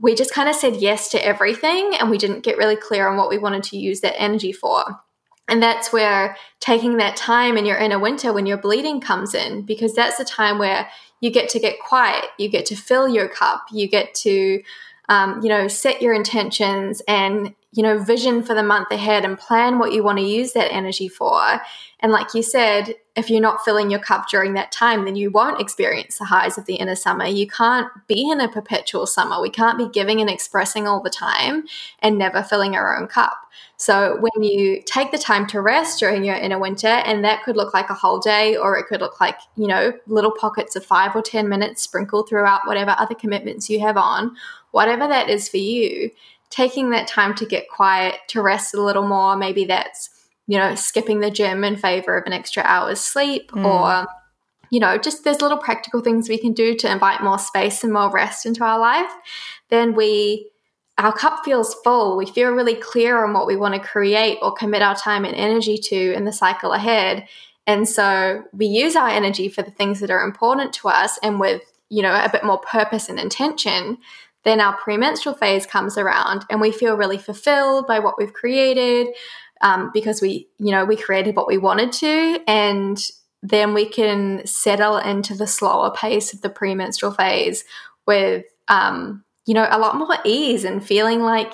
[0.00, 3.18] we just kind of said yes to everything and we didn't get really clear on
[3.18, 4.82] what we wanted to use that energy for.
[5.46, 9.62] And that's where taking that time in your inner winter when your bleeding comes in,
[9.62, 10.88] because that's the time where
[11.20, 14.62] you get to get quiet, you get to fill your cup, you get to,
[15.10, 19.38] um, you know, set your intentions and you know, vision for the month ahead and
[19.38, 21.60] plan what you want to use that energy for.
[22.00, 25.30] And like you said, if you're not filling your cup during that time, then you
[25.30, 27.26] won't experience the highs of the inner summer.
[27.26, 29.40] You can't be in a perpetual summer.
[29.42, 31.64] We can't be giving and expressing all the time
[31.98, 33.36] and never filling our own cup.
[33.76, 37.56] So when you take the time to rest during your inner winter, and that could
[37.56, 40.86] look like a whole day, or it could look like, you know, little pockets of
[40.86, 44.36] five or 10 minutes sprinkled throughout whatever other commitments you have on,
[44.70, 46.10] whatever that is for you,
[46.50, 49.36] taking that time to get quiet, to rest a little more.
[49.36, 50.10] Maybe that's,
[50.46, 53.64] you know, skipping the gym in favor of an extra hour's sleep mm.
[53.64, 54.06] or,
[54.70, 57.92] you know, just there's little practical things we can do to invite more space and
[57.92, 59.10] more rest into our life.
[59.68, 60.50] Then we,
[60.96, 62.16] our cup feels full.
[62.16, 65.34] We feel really clear on what we want to create or commit our time and
[65.34, 67.28] energy to in the cycle ahead.
[67.66, 71.38] And so we use our energy for the things that are important to us and
[71.38, 73.98] with, you know, a bit more purpose and intention
[74.48, 79.08] then our premenstrual phase comes around and we feel really fulfilled by what we've created
[79.60, 82.40] um, because we, you know, we created what we wanted to.
[82.46, 82.98] And
[83.42, 87.64] then we can settle into the slower pace of the premenstrual phase
[88.06, 91.52] with, um, you know, a lot more ease and feeling like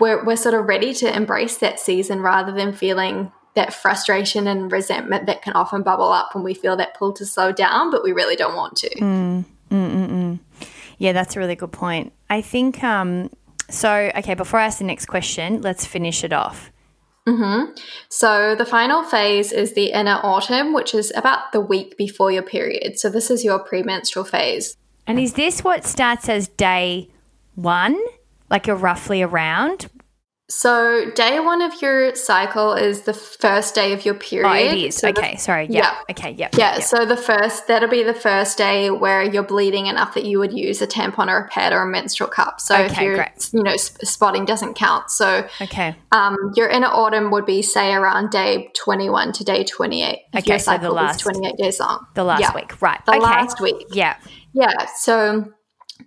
[0.00, 4.72] we're, we're sort of ready to embrace that season rather than feeling that frustration and
[4.72, 8.02] resentment that can often bubble up when we feel that pull to slow down, but
[8.02, 8.90] we really don't want to.
[8.96, 10.38] Mm, mm, mm, mm.
[11.04, 12.14] Yeah, that's a really good point.
[12.30, 13.28] I think um,
[13.68, 14.10] so.
[14.16, 16.72] Okay, before I ask the next question, let's finish it off.
[17.28, 17.72] Mm-hmm.
[18.08, 22.42] So the final phase is the inner autumn, which is about the week before your
[22.42, 22.98] period.
[22.98, 24.78] So this is your premenstrual phase.
[25.06, 27.10] And is this what starts as day
[27.54, 28.02] one?
[28.48, 29.90] Like you're roughly around
[30.50, 34.46] so, day one of your cycle is the first day of your period.
[34.46, 34.96] Oh, it is.
[34.96, 35.68] So okay, the, sorry.
[35.70, 35.78] Yeah.
[35.80, 36.00] yeah.
[36.10, 36.80] Okay, yeah, yeah.
[36.80, 40.52] So the first, that'll be the first day where you're bleeding enough that you would
[40.52, 42.60] use a tampon or a pad or a menstrual cup.
[42.60, 43.50] So, okay, if you're, great.
[43.54, 45.10] you know, spotting doesn't count.
[45.10, 45.96] So, okay.
[46.12, 50.18] Um, your inner autumn would be, say, around day 21 to day 28.
[50.34, 52.06] If okay, your cycle so the last, 28 days long.
[52.14, 52.54] The last yeah.
[52.54, 53.00] week, right.
[53.06, 53.20] The okay.
[53.20, 53.86] last week.
[53.92, 54.18] Yeah.
[54.52, 54.88] Yeah.
[54.98, 55.54] So,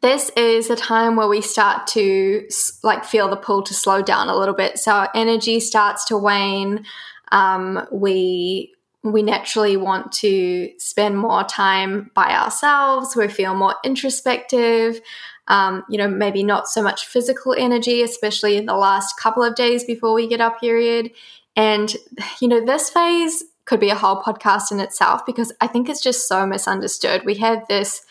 [0.01, 2.47] this is a time where we start to
[2.83, 4.77] like feel the pull to slow down a little bit.
[4.77, 6.85] So our energy starts to wane.
[7.31, 8.73] Um, we
[9.03, 13.15] we naturally want to spend more time by ourselves.
[13.15, 14.99] We feel more introspective.
[15.47, 19.55] Um, you know, maybe not so much physical energy, especially in the last couple of
[19.55, 21.11] days before we get our period.
[21.55, 21.95] And
[22.41, 26.01] you know, this phase could be a whole podcast in itself because I think it's
[26.01, 27.23] just so misunderstood.
[27.25, 28.01] We have this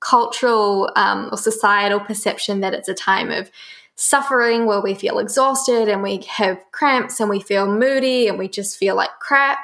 [0.00, 3.50] cultural um, or societal perception that it's a time of
[3.96, 8.48] suffering where we feel exhausted and we have cramps and we feel moody and we
[8.48, 9.58] just feel like crap.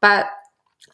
[0.00, 0.26] But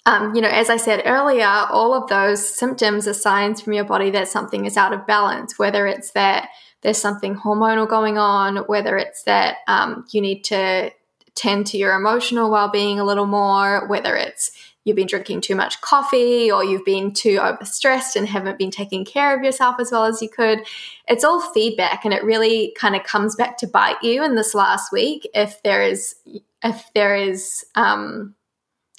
[0.07, 3.85] um, you know, as I said earlier, all of those symptoms are signs from your
[3.85, 6.49] body that something is out of balance, whether it's that
[6.83, 10.93] there's something hormonal going on, whether it's that um, you need to
[11.35, 14.53] tend to your emotional well being a little more, whether it's
[14.87, 19.05] you've been drinking too much coffee or you've been too overstressed and haven't been taking
[19.05, 20.61] care of yourself as well as you could.
[21.09, 24.55] It's all feedback and it really kind of comes back to bite you in this
[24.55, 26.15] last week if there is
[26.63, 28.35] if there is um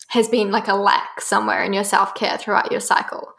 [0.10, 3.34] has been like a lack somewhere in your self-care throughout your cycle.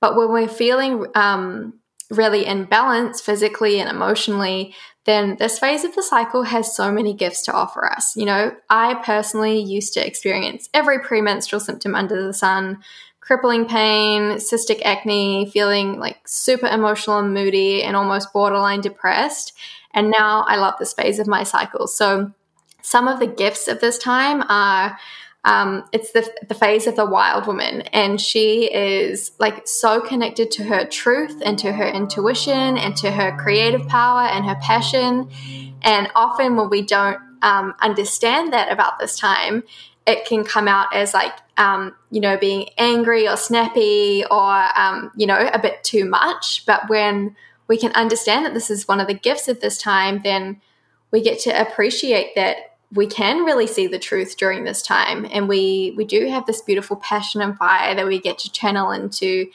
[0.00, 1.74] But when we're feeling um
[2.10, 4.74] really in balance physically and emotionally,
[5.04, 8.14] then this phase of the cycle has so many gifts to offer us.
[8.16, 12.82] You know, I personally used to experience every premenstrual symptom under the sun
[13.22, 19.52] crippling pain, cystic acne, feeling like super emotional and moody, and almost borderline depressed.
[19.94, 21.86] And now I love this phase of my cycle.
[21.86, 22.32] So,
[22.82, 24.98] some of the gifts of this time are
[25.44, 30.52] um, it's the, the phase of the wild woman, and she is like so connected
[30.52, 35.28] to her truth and to her intuition and to her creative power and her passion.
[35.82, 39.64] And often, when we don't um, understand that about this time,
[40.06, 45.10] it can come out as like um, you know being angry or snappy or um,
[45.16, 46.64] you know a bit too much.
[46.66, 47.34] But when
[47.66, 50.60] we can understand that this is one of the gifts of this time, then
[51.10, 55.26] we get to appreciate that we can really see the truth during this time.
[55.30, 58.90] And we we do have this beautiful passion and fire that we get to channel
[58.90, 59.46] into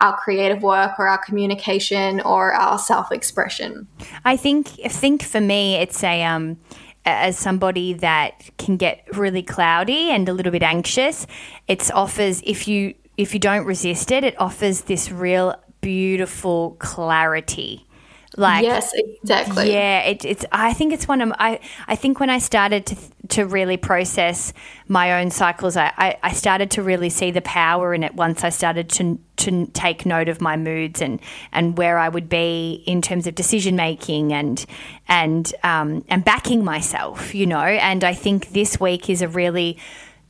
[0.00, 3.88] our creative work or our communication or our self-expression.
[4.24, 6.58] I think I think for me it's a um
[7.04, 11.26] as somebody that can get really cloudy and a little bit anxious
[11.66, 17.87] it offers if you if you don't resist it it offers this real beautiful clarity
[18.38, 19.72] like yes, exactly.
[19.72, 20.44] Yeah, it, it's.
[20.52, 21.32] I think it's one of.
[21.38, 21.58] I
[21.88, 22.96] I think when I started to
[23.30, 24.52] to really process
[24.86, 28.44] my own cycles, I, I, I started to really see the power in it once
[28.44, 31.18] I started to to take note of my moods and
[31.50, 34.64] and where I would be in terms of decision making and
[35.08, 37.58] and um, and backing myself, you know.
[37.58, 39.78] And I think this week is a really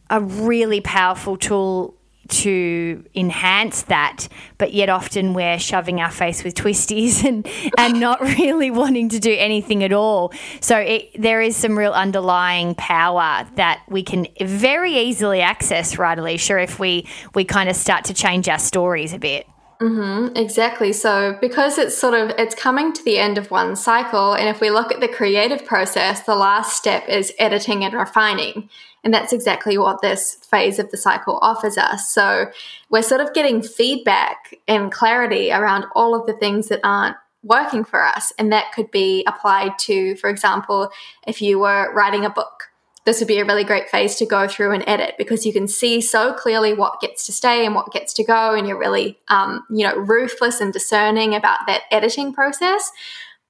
[0.08, 1.94] a really powerful tool
[2.28, 8.20] to enhance that, but yet often we're shoving our face with twisties and, and not
[8.20, 10.32] really wanting to do anything at all.
[10.60, 16.18] So it, there is some real underlying power that we can very easily access, right,
[16.18, 19.46] Alisha, if we, we kind of start to change our stories a bit.
[19.80, 20.92] Mm-hmm, exactly.
[20.92, 24.60] So because it's sort of it's coming to the end of one cycle, and if
[24.60, 28.68] we look at the creative process, the last step is editing and refining.
[29.04, 32.08] And that's exactly what this phase of the cycle offers us.
[32.10, 32.50] So
[32.90, 37.84] we're sort of getting feedback and clarity around all of the things that aren't working
[37.84, 38.32] for us.
[38.36, 40.90] And that could be applied to, for example,
[41.26, 42.67] if you were writing a book.
[43.08, 45.66] This would be a really great phase to go through and edit because you can
[45.66, 49.18] see so clearly what gets to stay and what gets to go, and you're really,
[49.28, 52.92] um, you know, ruthless and discerning about that editing process.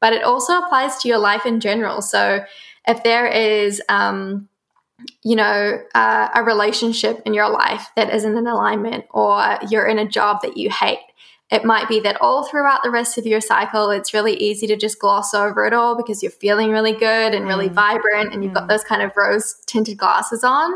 [0.00, 2.02] But it also applies to your life in general.
[2.02, 2.44] So
[2.86, 4.48] if there is, um,
[5.24, 9.98] you know, uh, a relationship in your life that isn't in alignment, or you're in
[9.98, 11.00] a job that you hate.
[11.51, 14.76] It might be that all throughout the rest of your cycle, it's really easy to
[14.76, 17.74] just gloss over it all because you're feeling really good and really mm.
[17.74, 18.68] vibrant and you've got mm.
[18.68, 20.72] those kind of rose tinted glasses on.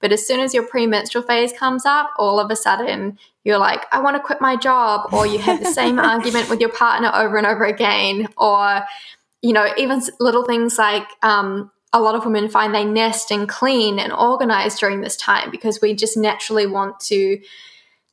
[0.00, 3.84] But as soon as your premenstrual phase comes up, all of a sudden you're like,
[3.92, 7.10] I want to quit my job, or you have the same argument with your partner
[7.14, 8.82] over and over again, or
[9.42, 13.46] you know, even little things like um, a lot of women find they nest and
[13.46, 17.38] clean and organize during this time because we just naturally want to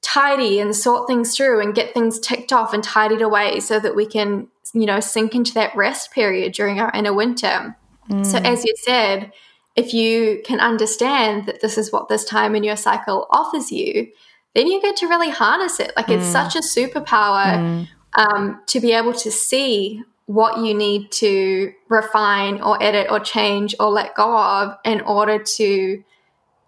[0.01, 3.95] tidy and sort things through and get things ticked off and tidied away so that
[3.95, 7.75] we can, you know, sink into that rest period during our inner winter.
[8.09, 8.25] Mm.
[8.25, 9.31] So, as you said,
[9.75, 14.11] if you can understand that this is what this time in your cycle offers you,
[14.53, 15.93] then you get to really harness it.
[15.95, 16.31] Like, it's mm.
[16.31, 17.87] such a superpower mm.
[18.15, 23.75] um, to be able to see what you need to refine or edit or change
[23.79, 26.03] or let go of in order to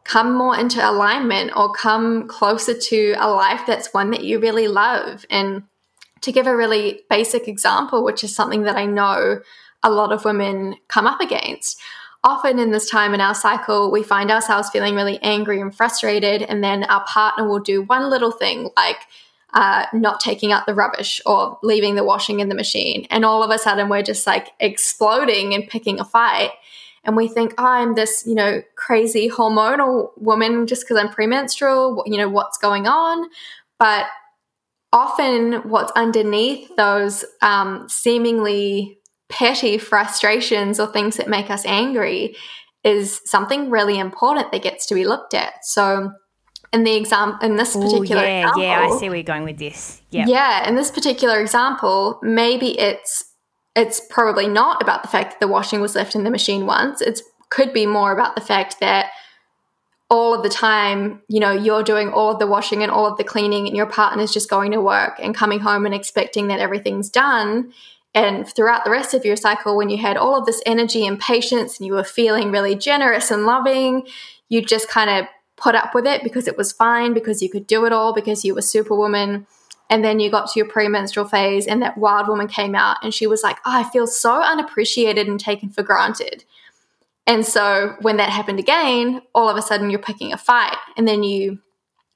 [0.05, 4.67] come more into alignment or come closer to a life that's one that you really
[4.67, 5.25] love.
[5.29, 5.63] And
[6.21, 9.41] to give a really basic example, which is something that I know
[9.83, 11.79] a lot of women come up against.
[12.23, 16.41] Often in this time in our cycle, we find ourselves feeling really angry and frustrated,
[16.41, 18.99] and then our partner will do one little thing like
[19.53, 23.05] uh, not taking out the rubbish or leaving the washing in the machine.
[23.09, 26.51] And all of a sudden, we're just like exploding and picking a fight.
[27.03, 32.03] And we think, oh, I'm this, you know, crazy hormonal woman just because I'm premenstrual,
[32.05, 33.29] you know, what's going on?
[33.77, 34.05] But
[34.93, 42.35] often, what's underneath those um, seemingly petty frustrations or things that make us angry
[42.83, 45.65] is something really important that gets to be looked at.
[45.65, 46.11] So,
[46.71, 49.43] in the exam in this particular Ooh, yeah, example, yeah, I see where you're going
[49.43, 50.01] with this.
[50.09, 50.67] Yeah, yeah.
[50.67, 53.32] In this particular example, maybe it's
[53.75, 57.01] it's probably not about the fact that the washing was left in the machine once.
[57.01, 59.11] It could be more about the fact that
[60.09, 63.17] all of the time, you know, you're doing all of the washing and all of
[63.17, 66.59] the cleaning, and your partner's just going to work and coming home and expecting that
[66.59, 67.73] everything's done.
[68.13, 71.19] And throughout the rest of your cycle, when you had all of this energy and
[71.19, 74.05] patience and you were feeling really generous and loving,
[74.49, 77.65] you just kind of put up with it because it was fine, because you could
[77.65, 79.47] do it all, because you were superwoman.
[79.93, 83.13] And then you got to your premenstrual phase, and that wild woman came out, and
[83.13, 86.43] she was like, oh, I feel so unappreciated and taken for granted.
[87.27, 90.75] And so when that happened again, all of a sudden you're picking a fight.
[90.97, 91.59] And then you,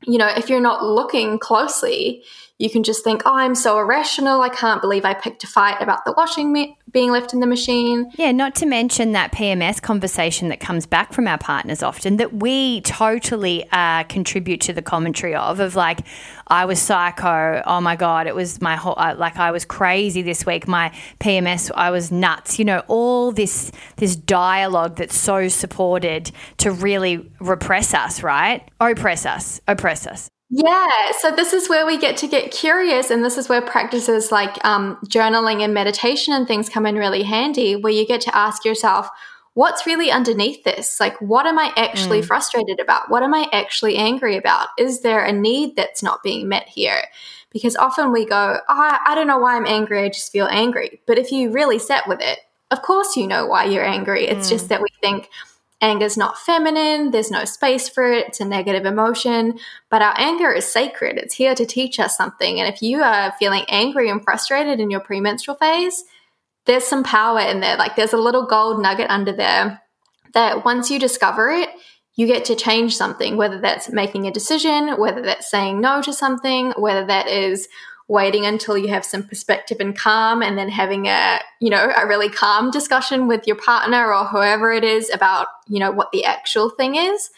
[0.07, 2.23] you know, if you're not looking closely,
[2.59, 4.41] you can just think, oh, I'm so irrational.
[4.41, 8.09] I can't believe I picked a fight about the washing being left in the machine.
[8.15, 12.33] Yeah, not to mention that PMS conversation that comes back from our partners often that
[12.33, 15.99] we totally uh, contribute to the commentary of, of like,
[16.47, 17.61] I was psycho.
[17.63, 20.67] Oh my God, it was my whole, uh, like I was crazy this week.
[20.67, 22.57] My PMS, I was nuts.
[22.57, 28.67] You know, all this, this dialogue that's so supported to really repress us, right?
[28.79, 30.31] Oppress us, oppress us.
[30.49, 34.31] Yeah, so this is where we get to get curious, and this is where practices
[34.31, 38.35] like um, journaling and meditation and things come in really handy, where you get to
[38.35, 39.09] ask yourself,
[39.55, 40.99] what's really underneath this?
[40.99, 42.25] Like, what am I actually mm.
[42.25, 43.09] frustrated about?
[43.09, 44.69] What am I actually angry about?
[44.77, 47.03] Is there a need that's not being met here?
[47.51, 51.01] Because often we go, oh, I don't know why I'm angry, I just feel angry.
[51.07, 52.39] But if you really set with it,
[52.71, 54.27] of course you know why you're angry.
[54.27, 54.51] It's mm.
[54.51, 55.27] just that we think,
[55.79, 59.59] Anger's not feminine, there's no space for it, it's a negative emotion.
[59.89, 62.59] But our anger is sacred, it's here to teach us something.
[62.59, 66.03] And if you are feeling angry and frustrated in your premenstrual phase,
[66.65, 67.77] there's some power in there.
[67.77, 69.81] Like there's a little gold nugget under there
[70.33, 71.69] that once you discover it,
[72.15, 76.11] you get to change something, whether that's making a decision, whether that's saying no to
[76.11, 77.67] something, whether that is
[78.07, 82.07] waiting until you have some perspective and calm and then having a you know a
[82.07, 86.23] really calm discussion with your partner or whoever it is about you know what the
[86.23, 87.29] actual thing is.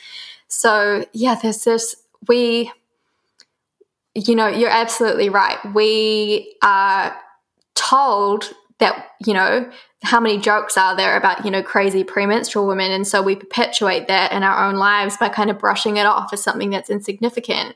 [0.47, 1.95] So yeah there's this
[2.28, 2.72] we
[4.13, 5.57] you know you're absolutely right.
[5.74, 7.15] We are
[7.76, 9.70] told that you know
[10.03, 12.91] how many jokes are there about you know crazy premenstrual women.
[12.91, 16.32] And so we perpetuate that in our own lives by kind of brushing it off
[16.32, 17.76] as something that's insignificant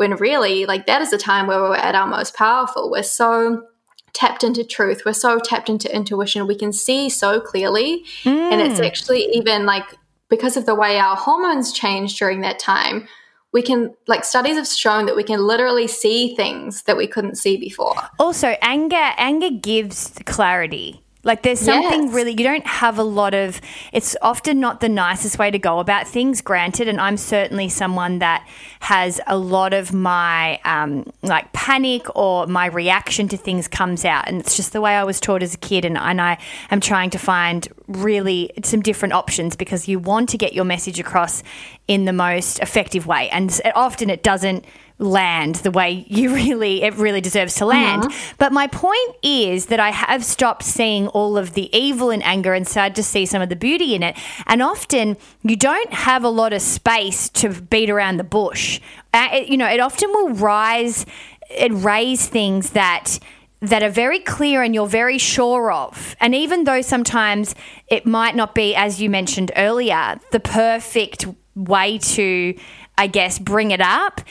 [0.00, 2.90] when really, like, that is a time where we're at our most powerful.
[2.90, 3.66] We're so
[4.14, 8.06] tapped into truth, we're so tapped into intuition, we can see so clearly.
[8.24, 8.50] Mm.
[8.50, 8.86] And it's mm.
[8.86, 9.84] actually even like
[10.30, 13.08] because of the way our hormones change during that time,
[13.52, 17.34] we can like studies have shown that we can literally see things that we couldn't
[17.36, 17.94] see before.
[18.18, 21.04] Also, anger anger gives clarity.
[21.22, 22.14] Like there's something yes.
[22.14, 23.60] really you don't have a lot of
[23.92, 28.20] it's often not the nicest way to go about things granted and I'm certainly someone
[28.20, 28.48] that
[28.80, 34.28] has a lot of my um, like panic or my reaction to things comes out
[34.28, 36.38] and it's just the way I was taught as a kid and, and I
[36.70, 40.98] am trying to find really some different options because you want to get your message
[40.98, 41.42] across
[41.86, 44.64] in the most effective way and often it doesn't
[45.00, 48.04] land the way you really it really deserves to land.
[48.04, 48.34] Uh-huh.
[48.38, 52.54] But my point is that I have stopped seeing all of the evil and anger
[52.54, 54.16] and started to see some of the beauty in it.
[54.46, 58.80] And often you don't have a lot of space to beat around the bush.
[59.12, 61.06] Uh, it, you know, it often will rise
[61.50, 63.18] it raise things that
[63.60, 66.16] that are very clear and you're very sure of.
[66.18, 67.54] And even though sometimes
[67.88, 72.58] it might not be, as you mentioned earlier, the perfect way to,
[72.96, 74.22] I guess, bring it up,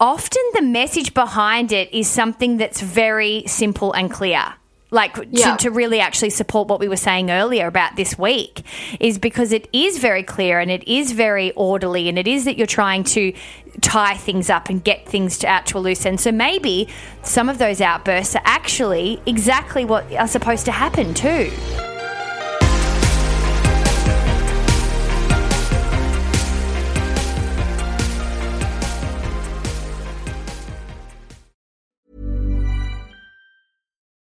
[0.00, 4.54] often the message behind it is something that's very simple and clear.
[4.90, 5.56] Like yeah.
[5.56, 8.62] to, to, really actually support what we were saying earlier about this week
[9.00, 12.56] is because it is very clear and it is very orderly and it is that
[12.56, 13.32] you're trying to
[13.80, 16.20] tie things up and get things to out to a loose end.
[16.20, 16.88] So maybe
[17.24, 21.50] some of those outbursts are actually exactly what are supposed to happen too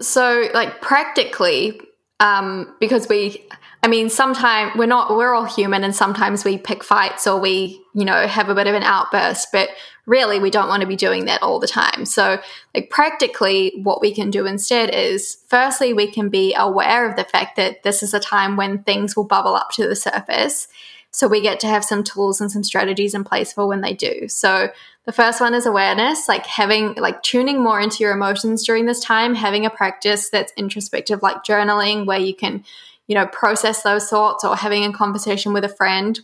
[0.00, 1.80] So, like, practically,
[2.20, 3.48] um, because we
[3.82, 7.82] I mean, sometimes we're not, we're all human and sometimes we pick fights or we,
[7.94, 9.70] you know, have a bit of an outburst, but
[10.04, 12.04] really we don't want to be doing that all the time.
[12.04, 12.38] So,
[12.74, 17.24] like, practically, what we can do instead is firstly, we can be aware of the
[17.24, 20.68] fact that this is a time when things will bubble up to the surface.
[21.10, 23.94] So, we get to have some tools and some strategies in place for when they
[23.94, 24.28] do.
[24.28, 24.70] So,
[25.10, 29.00] the first one is awareness, like having, like tuning more into your emotions during this
[29.00, 32.62] time, having a practice that's introspective, like journaling, where you can
[33.10, 36.20] you know, process those thoughts or having a conversation with a friend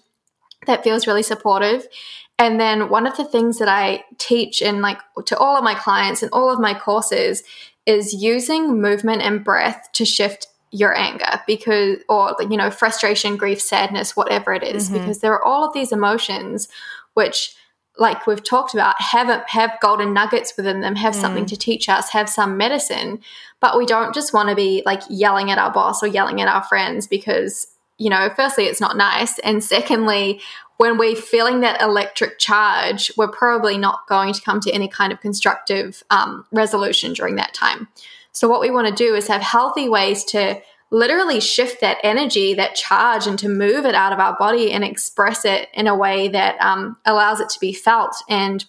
[0.68, 1.84] that feels really supportive.
[2.39, 5.74] And then one of the things that I teach in like to all of my
[5.74, 7.43] clients and all of my courses
[7.87, 13.61] is using movement and breath to shift your anger because or you know frustration grief
[13.61, 15.01] sadness whatever it is, mm-hmm.
[15.01, 16.68] because there are all of these emotions
[17.14, 17.56] which
[17.99, 21.21] like we've talked about, have have golden nuggets within them, have mm.
[21.21, 23.21] something to teach us, have some medicine.
[23.61, 26.49] But we don't just want to be like yelling at our boss or yelling at
[26.49, 27.67] our friends because,
[27.99, 29.39] you know, firstly, it's not nice.
[29.41, 30.41] And secondly,
[30.77, 35.13] when we're feeling that electric charge, we're probably not going to come to any kind
[35.13, 37.89] of constructive um, resolution during that time.
[38.33, 42.55] So, what we want to do is have healthy ways to literally shift that energy,
[42.55, 45.97] that charge, and to move it out of our body and express it in a
[45.97, 48.14] way that um, allows it to be felt.
[48.28, 48.64] And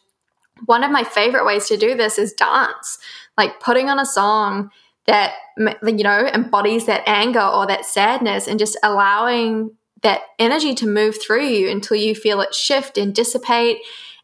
[0.66, 2.98] one of my favorite ways to do this is dance,
[3.38, 4.72] like putting on a song
[5.06, 9.72] that you know embodies that anger or that sadness and just allowing
[10.04, 13.78] that energy to move through you until you feel it shift and dissipate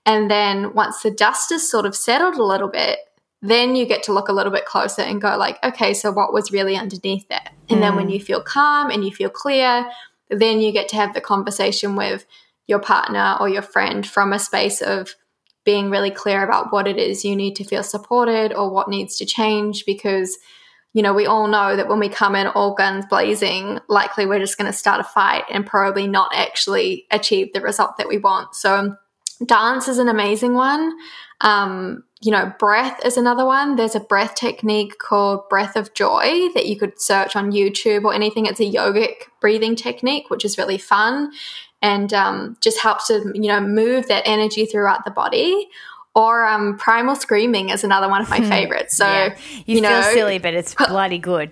[0.06, 3.00] and then once the dust is sort of settled a little bit
[3.44, 6.34] then you get to look a little bit closer and go like okay so what
[6.34, 7.82] was really underneath that and mm.
[7.82, 8.14] then when mm.
[8.14, 9.86] you feel calm and you feel clear
[10.30, 12.26] then you get to have the conversation with
[12.66, 15.16] your partner or your friend from a space of
[15.66, 19.18] being really clear about what it is you need to feel supported or what needs
[19.18, 20.38] to change because
[20.94, 24.40] you know we all know that when we come in all guns blazing likely we're
[24.40, 28.18] just going to start a fight and probably not actually achieve the result that we
[28.18, 28.96] want so
[29.46, 30.94] dance is an amazing one
[31.44, 33.76] um, you know, breath is another one.
[33.76, 38.14] There's a breath technique called breath of joy that you could search on YouTube or
[38.14, 38.46] anything.
[38.46, 41.34] It's a yogic breathing technique, which is really fun
[41.82, 45.68] and um, just helps to, you know, move that energy throughout the body.
[46.16, 48.48] Or um, primal screaming is another one of my hmm.
[48.48, 48.96] favorites.
[48.96, 49.38] So, yeah.
[49.66, 51.52] you, you know, feel silly, but it's bloody good.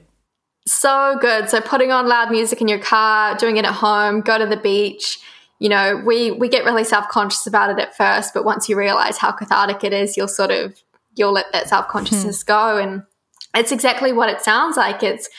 [0.68, 1.50] So good.
[1.50, 4.58] So, putting on loud music in your car, doing it at home, go to the
[4.58, 5.20] beach
[5.62, 8.76] you know, we we get really self conscious about it at first, but once you
[8.76, 10.82] realize how cathartic it is, you'll sort of
[11.14, 12.48] you'll let that self consciousness hmm.
[12.48, 13.04] go, and
[13.56, 15.04] it's exactly what it sounds like.
[15.04, 15.30] It's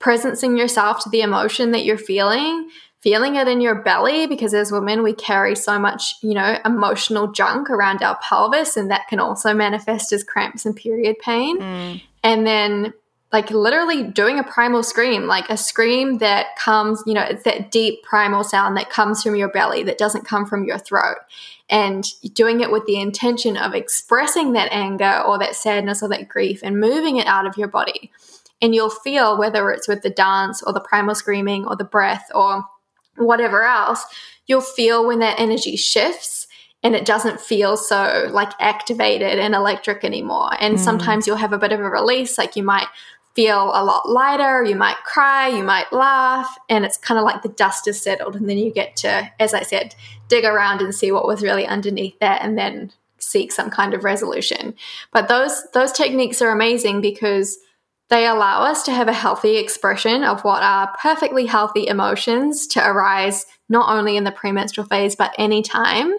[0.00, 2.68] presencing yourself to the emotion that you're feeling,
[3.00, 7.32] feeling it in your belly, because as women we carry so much, you know, emotional
[7.32, 11.58] junk around our pelvis, and that can also manifest as cramps and period pain.
[11.58, 12.02] Mm.
[12.22, 12.92] And then
[13.34, 17.72] like literally doing a primal scream, like a scream that comes, you know, it's that
[17.72, 21.16] deep primal sound that comes from your belly that doesn't come from your throat.
[21.68, 26.28] And doing it with the intention of expressing that anger or that sadness or that
[26.28, 28.12] grief and moving it out of your body.
[28.62, 32.30] And you'll feel whether it's with the dance or the primal screaming or the breath
[32.36, 32.64] or
[33.16, 34.04] whatever else,
[34.46, 36.46] you'll feel when that energy shifts
[36.84, 40.50] and it doesn't feel so like activated and electric anymore.
[40.60, 40.78] And mm.
[40.78, 42.86] sometimes you'll have a bit of a release, like you might
[43.34, 44.62] feel a lot lighter.
[44.64, 48.36] You might cry, you might laugh, and it's kind of like the dust is settled.
[48.36, 49.94] And then you get to, as I said,
[50.28, 54.04] dig around and see what was really underneath that and then seek some kind of
[54.04, 54.74] resolution.
[55.12, 57.58] But those those techniques are amazing because
[58.10, 62.86] they allow us to have a healthy expression of what are perfectly healthy emotions to
[62.86, 66.14] arise not only in the premenstrual phase but anytime.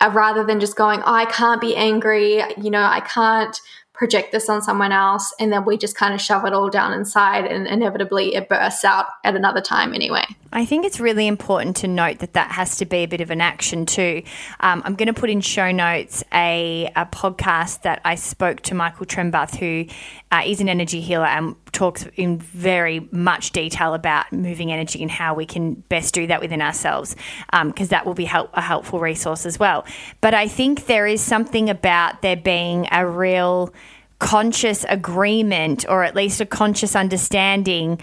[0.00, 3.60] Uh, rather than just going, oh, I can't be angry, you know, I can't
[3.98, 6.92] project this on someone else and then we just kind of shove it all down
[6.92, 11.76] inside and inevitably it bursts out at another time anyway i think it's really important
[11.76, 14.22] to note that that has to be a bit of an action too.
[14.60, 18.74] Um, i'm going to put in show notes a, a podcast that i spoke to
[18.74, 19.86] michael trembath who
[20.30, 25.10] uh, is an energy healer and talks in very much detail about moving energy and
[25.10, 27.14] how we can best do that within ourselves
[27.50, 29.84] because um, that will be help, a helpful resource as well.
[30.20, 33.72] But i think there is something about there being a real
[34.18, 38.00] conscious agreement or at least a conscious understanding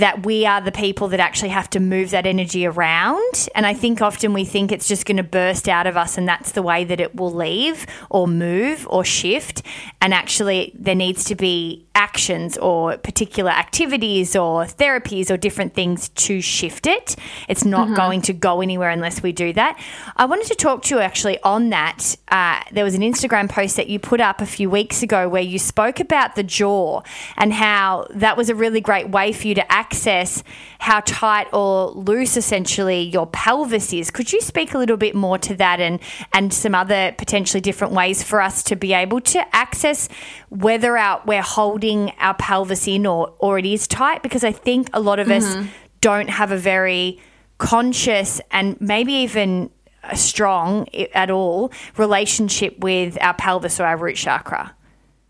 [0.00, 3.48] that we are the people that actually have to move that energy around.
[3.54, 6.28] And I think often we think it's just going to burst out of us and
[6.28, 9.62] that's the way that it will leave or move or shift.
[10.00, 16.08] And actually, there needs to be actions or particular activities or therapies or different things
[16.10, 17.14] to shift it.
[17.48, 17.96] It's not mm-hmm.
[17.96, 19.80] going to go anywhere unless we do that.
[20.16, 22.16] I wanted to talk to you actually on that.
[22.28, 25.42] Uh, there was an Instagram post that you put up a few weeks ago where
[25.42, 27.02] you spoke about the jaw
[27.36, 30.42] and how that was a really great way for you to access
[30.78, 34.10] how tight or loose essentially your pelvis is.
[34.10, 36.00] Could you speak a little bit more to that and,
[36.32, 40.08] and some other potentially different ways for us to be able to access
[40.48, 44.22] whether our, we're holding our pelvis in or, or it is tight?
[44.22, 45.62] Because I think a lot of mm-hmm.
[45.62, 45.68] us
[46.00, 47.20] don't have a very
[47.58, 49.70] conscious and maybe even
[50.14, 54.74] strong at all relationship with our pelvis or our root chakra.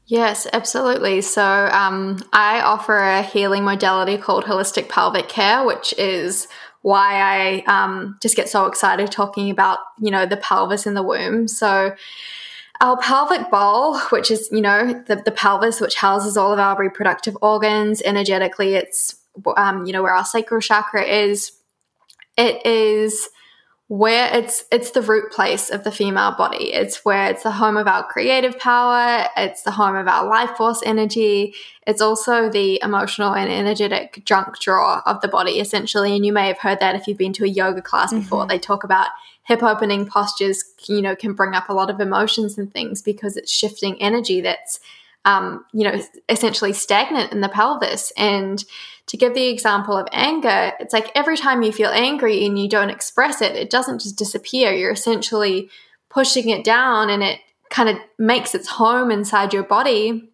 [0.06, 1.22] Yes, absolutely.
[1.22, 1.42] So
[1.72, 6.46] um, I offer a healing modality called holistic pelvic care, which is
[6.82, 11.02] why I um, just get so excited talking about you know the pelvis and the
[11.02, 11.48] womb.
[11.48, 11.94] So
[12.82, 16.78] our pelvic bowl, which is you know the, the pelvis, which houses all of our
[16.78, 19.16] reproductive organs, energetically, it's
[19.56, 21.52] um, you know where our sacral chakra is.
[22.36, 23.28] It is
[23.94, 26.72] where it's it's the root place of the female body.
[26.72, 29.28] It's where it's the home of our creative power.
[29.36, 31.54] It's the home of our life force energy.
[31.86, 36.16] It's also the emotional and energetic junk drawer of the body essentially.
[36.16, 38.22] And you may have heard that if you've been to a yoga class mm-hmm.
[38.22, 38.48] before.
[38.48, 39.10] They talk about
[39.44, 43.36] hip opening postures you know can bring up a lot of emotions and things because
[43.36, 44.80] it's shifting energy that's
[45.24, 48.12] um, you know essentially stagnant in the pelvis.
[48.16, 48.64] And
[49.06, 52.68] to give the example of anger, it's like every time you feel angry and you
[52.68, 54.72] don't express it, it doesn't just disappear.
[54.72, 55.68] You're essentially
[56.08, 60.30] pushing it down and it kind of makes its home inside your body.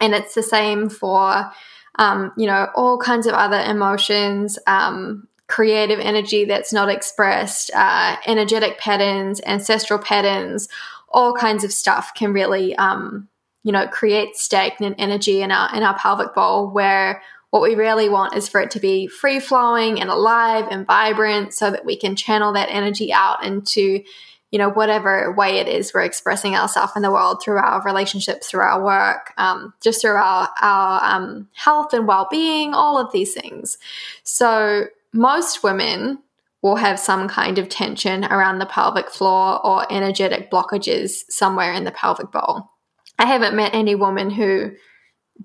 [0.00, 1.50] And it's the same for,
[1.98, 8.16] um, you know, all kinds of other emotions, um, creative energy that's not expressed, uh,
[8.26, 10.68] energetic patterns, ancestral patterns,
[11.08, 13.28] all kinds of stuff can really, um,
[13.64, 18.08] you know, create stagnant energy in our in our pelvic bowl where what we really
[18.08, 21.96] want is for it to be free flowing and alive and vibrant so that we
[21.96, 24.02] can channel that energy out into,
[24.50, 28.48] you know, whatever way it is we're expressing ourselves in the world through our relationships,
[28.48, 33.12] through our work, um, just through our, our um, health and well being, all of
[33.12, 33.78] these things.
[34.24, 36.18] So, most women
[36.60, 41.84] will have some kind of tension around the pelvic floor or energetic blockages somewhere in
[41.84, 42.68] the pelvic bowl.
[43.18, 44.72] I haven't met any woman who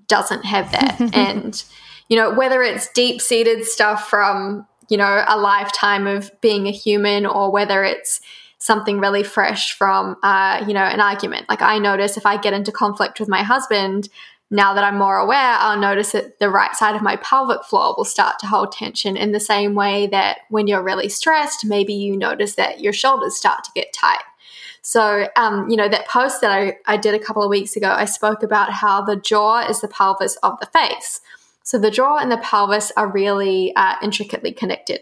[0.06, 1.00] doesn't have that.
[1.14, 1.64] and
[2.08, 6.72] you know, whether it's deep seated stuff from, you know, a lifetime of being a
[6.72, 8.20] human or whether it's
[8.58, 11.48] something really fresh from, uh, you know, an argument.
[11.48, 14.08] Like I notice if I get into conflict with my husband,
[14.50, 17.94] now that I'm more aware, I'll notice that the right side of my pelvic floor
[17.96, 21.92] will start to hold tension in the same way that when you're really stressed, maybe
[21.92, 24.22] you notice that your shoulders start to get tight.
[24.82, 27.88] So, um, you know, that post that I, I did a couple of weeks ago,
[27.88, 31.20] I spoke about how the jaw is the pelvis of the face.
[31.64, 35.00] So the jaw and the pelvis are really uh, intricately connected.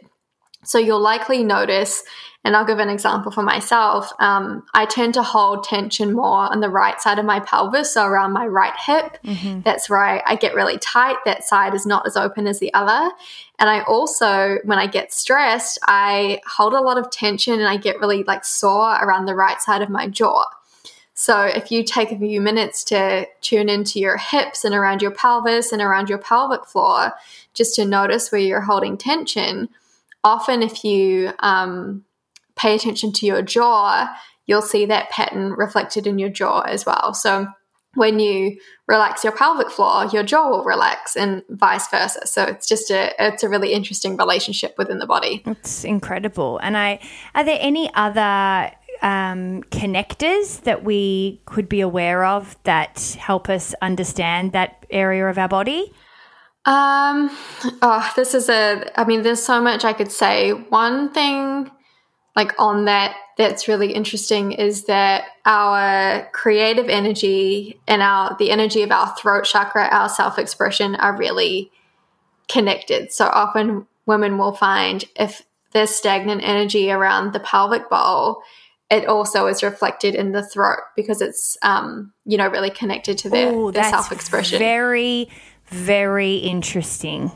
[0.65, 2.05] So you'll likely notice,
[2.45, 4.13] and I'll give an example for myself.
[4.21, 8.07] Um, I tend to hold tension more on the right side of my pelvis, so
[8.07, 9.19] around my right hip.
[9.25, 9.63] Mm-hmm.
[9.63, 11.17] That's where I, I get really tight.
[11.25, 13.11] That side is not as open as the other.
[13.59, 17.77] And I also, when I get stressed, I hold a lot of tension and I
[17.77, 20.45] get really like sore around the right side of my jaw.
[21.15, 25.11] So if you take a few minutes to tune into your hips and around your
[25.11, 27.13] pelvis and around your pelvic floor,
[27.55, 29.69] just to notice where you're holding tension,
[30.25, 32.05] often if you um,
[32.57, 34.09] pay attention to your jaw,
[34.47, 37.15] you'll see that pattern reflected in your jaw as well.
[37.15, 37.47] So
[37.95, 38.59] when you
[38.89, 42.27] relax your pelvic floor, your jaw will relax and vice versa.
[42.27, 45.43] So it's just a it's a really interesting relationship within the body.
[45.45, 46.59] It's incredible.
[46.63, 47.01] And I
[47.35, 48.73] are there any other
[49.03, 55.39] um, connectors that we could be aware of that help us understand that area of
[55.39, 55.93] our body?
[56.65, 57.29] Um,
[57.83, 60.53] oh, this is a, I mean, there's so much I could say.
[60.53, 61.71] One thing,
[62.37, 68.83] like on that, that's really interesting is that our creative energy and our, the energy
[68.83, 71.73] of our throat chakra, our self expression are really
[72.49, 73.13] connected.
[73.13, 75.43] So often women will find if
[75.73, 78.43] there's stagnant energy around the pelvic bowl,
[78.93, 83.31] it also is reflected in the throat because it's um, you know really connected to
[83.31, 84.59] their, Ooh, their self-expression.
[84.59, 85.29] very
[85.67, 87.33] very interesting.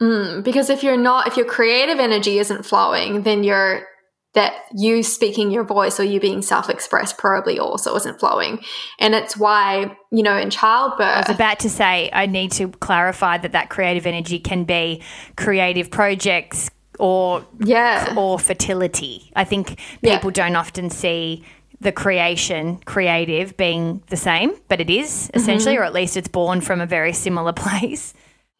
[0.00, 3.86] Mm, because if you're not if your creative energy isn't flowing then you're
[4.34, 8.62] that you speaking your voice or you being self-expressed probably also isn't flowing.
[8.98, 12.68] And it's why you know in childbirth i was about to say i need to
[12.68, 15.02] clarify that that creative energy can be
[15.36, 19.30] creative projects or yeah or fertility.
[19.36, 20.44] I think people yeah.
[20.44, 21.44] don't often see
[21.80, 25.82] the creation creative being the same, but it is essentially, mm-hmm.
[25.82, 28.14] or at least it's born from a very similar place.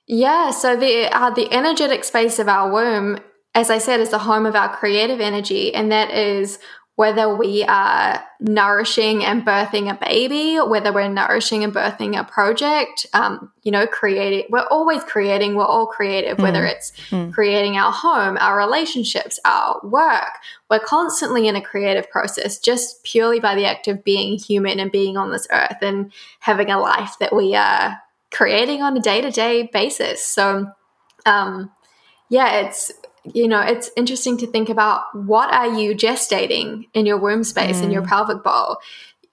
[0.07, 3.18] Yeah, so the uh, the energetic space of our womb,
[3.55, 6.59] as I said, is the home of our creative energy, and that is
[6.97, 13.07] whether we are nourishing and birthing a baby, whether we're nourishing and birthing a project,
[13.12, 16.42] um, you know, creating, we're always creating, we're all creative, mm.
[16.42, 17.30] whether it's mm.
[17.34, 20.32] creating our home, our relationships, our work.
[20.70, 24.90] We're constantly in a creative process just purely by the act of being human and
[24.90, 27.99] being on this earth and having a life that we are
[28.30, 30.24] creating on a day to day basis.
[30.24, 30.66] So,
[31.26, 31.70] um,
[32.30, 32.90] yeah, it's
[33.35, 37.81] you know, it's interesting to think about what are you gestating in your womb space,
[37.81, 37.85] mm.
[37.85, 38.09] in your mm.
[38.09, 38.79] pelvic bowl.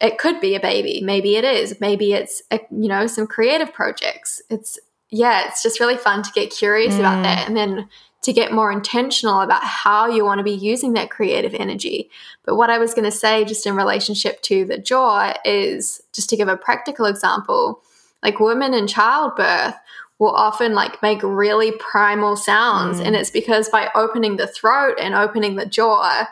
[0.02, 3.74] It could be a baby, maybe it is, maybe it's a, you know some creative
[3.74, 4.42] projects.
[4.50, 4.80] It's
[5.10, 7.00] yeah, it's just really fun to get curious mm.
[7.00, 7.88] about that, and then
[8.24, 12.10] to get more intentional about how you want to be using that creative energy.
[12.46, 16.30] But what I was going to say, just in relationship to the jaw, is just
[16.30, 17.82] to give a practical example,
[18.24, 19.76] like women in childbirth
[20.24, 23.02] will often like make really primal sounds.
[23.02, 23.08] Mm.
[23.08, 26.30] And it's because by opening the throat and opening the jaw,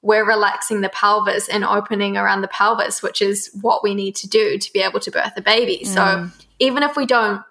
[0.00, 4.26] we're relaxing the pelvis and opening around the pelvis, which is what we need to
[4.26, 5.82] do to be able to birth a baby.
[5.84, 5.86] Mm.
[5.88, 7.42] So even if we don't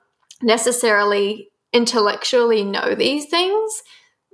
[0.41, 3.83] necessarily intellectually know these things,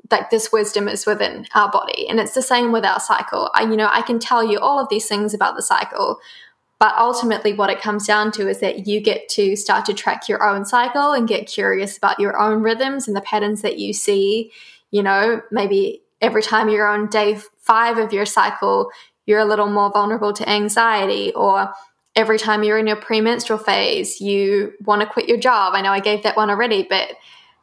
[0.10, 2.08] like this wisdom is within our body.
[2.08, 3.52] And it's the same with our cycle.
[3.54, 6.20] I, you know, I can tell you all of these things about the cycle,
[6.80, 10.30] but ultimately, what it comes down to is that you get to start to track
[10.30, 13.92] your own cycle and get curious about your own rhythms and the patterns that you
[13.92, 14.52] see.
[14.92, 18.92] You know, maybe every time you're on day five of your cycle,
[19.26, 21.74] you're a little more vulnerable to anxiety, or
[22.16, 25.74] every time you're in your premenstrual phase, you want to quit your job.
[25.76, 27.12] I know I gave that one already, but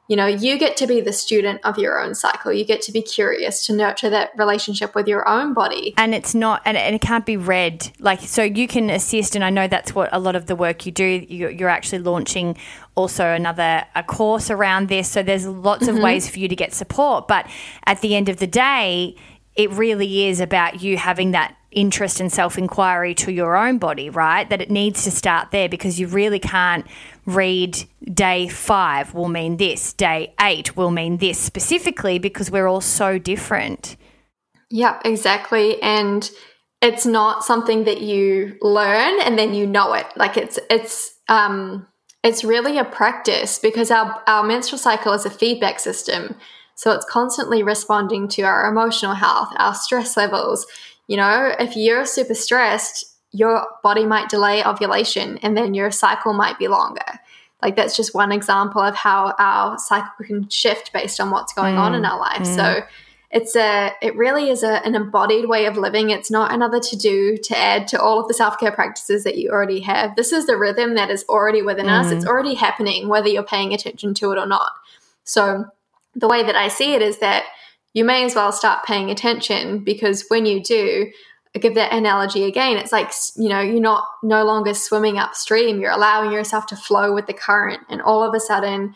[0.08, 2.52] you know, you get to be the student of your own cycle.
[2.52, 5.94] You get to be curious to nurture that relationship with your own body.
[5.96, 7.90] And it's not, and it can't be read.
[7.98, 10.86] Like, so you can assist, and I know that's what a lot of the work
[10.86, 11.26] you do.
[11.28, 12.56] You're actually launching
[12.94, 15.10] also another a course around this.
[15.10, 16.04] So there's lots of mm-hmm.
[16.04, 17.26] ways for you to get support.
[17.26, 17.48] But
[17.84, 19.16] at the end of the day,
[19.56, 24.10] it really is about you having that interest and self inquiry to your own body,
[24.10, 24.48] right?
[24.48, 26.86] That it needs to start there because you really can't
[27.26, 32.80] read day five will mean this, day eight will mean this specifically because we're all
[32.80, 33.96] so different.
[34.70, 35.80] Yeah, exactly.
[35.82, 36.28] And
[36.80, 40.06] it's not something that you learn and then you know it.
[40.16, 41.86] Like it's it's um
[42.22, 46.34] it's really a practice because our, our menstrual cycle is a feedback system.
[46.74, 50.66] So it's constantly responding to our emotional health, our stress levels.
[51.06, 56.32] You know, if you're super stressed, your body might delay ovulation and then your cycle
[56.32, 57.20] might be longer.
[57.62, 61.76] Like that's just one example of how our cycle can shift based on what's going
[61.76, 61.80] mm.
[61.80, 62.10] on in mm.
[62.10, 62.42] our life.
[62.42, 62.54] Mm.
[62.54, 62.86] So
[63.30, 66.10] it's a it really is a, an embodied way of living.
[66.10, 69.50] It's not another to do to add to all of the self-care practices that you
[69.50, 70.16] already have.
[70.16, 72.00] This is the rhythm that is already within mm.
[72.00, 72.10] us.
[72.10, 72.28] It's mm.
[72.28, 74.72] already happening whether you're paying attention to it or not.
[75.24, 75.66] So
[76.14, 77.44] the way that I see it is that
[77.92, 81.10] you may as well start paying attention because when you do,
[81.58, 82.76] Give that analogy again.
[82.76, 85.80] It's like, you know, you're not no longer swimming upstream.
[85.80, 87.80] You're allowing yourself to flow with the current.
[87.88, 88.94] And all of a sudden,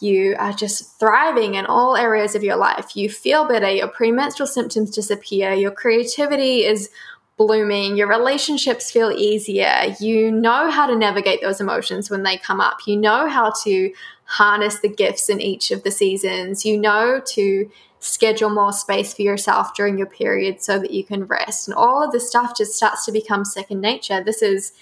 [0.00, 2.96] you are just thriving in all areas of your life.
[2.96, 3.70] You feel better.
[3.70, 5.52] Your premenstrual symptoms disappear.
[5.52, 6.90] Your creativity is
[7.36, 7.96] blooming.
[7.96, 9.94] Your relationships feel easier.
[10.00, 12.78] You know how to navigate those emotions when they come up.
[12.86, 13.92] You know how to
[14.24, 16.64] harness the gifts in each of the seasons.
[16.64, 17.70] You know to
[18.02, 21.68] schedule more space for yourself during your period so that you can rest.
[21.68, 24.22] And all of this stuff just starts to become second nature.
[24.22, 24.72] This is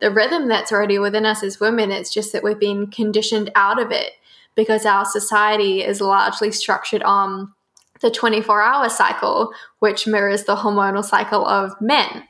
[0.00, 1.90] the rhythm that's already within us as women.
[1.92, 4.12] It's just that we've been conditioned out of it
[4.54, 7.52] because our society is largely structured on
[8.00, 12.24] the 24 hour cycle, which mirrors the hormonal cycle of men.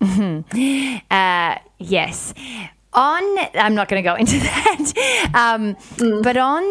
[0.00, 0.98] Mm-hmm.
[1.12, 2.32] Uh, yes.
[2.94, 3.22] On,
[3.54, 6.22] I'm not going to go into that, um, mm.
[6.22, 6.64] but on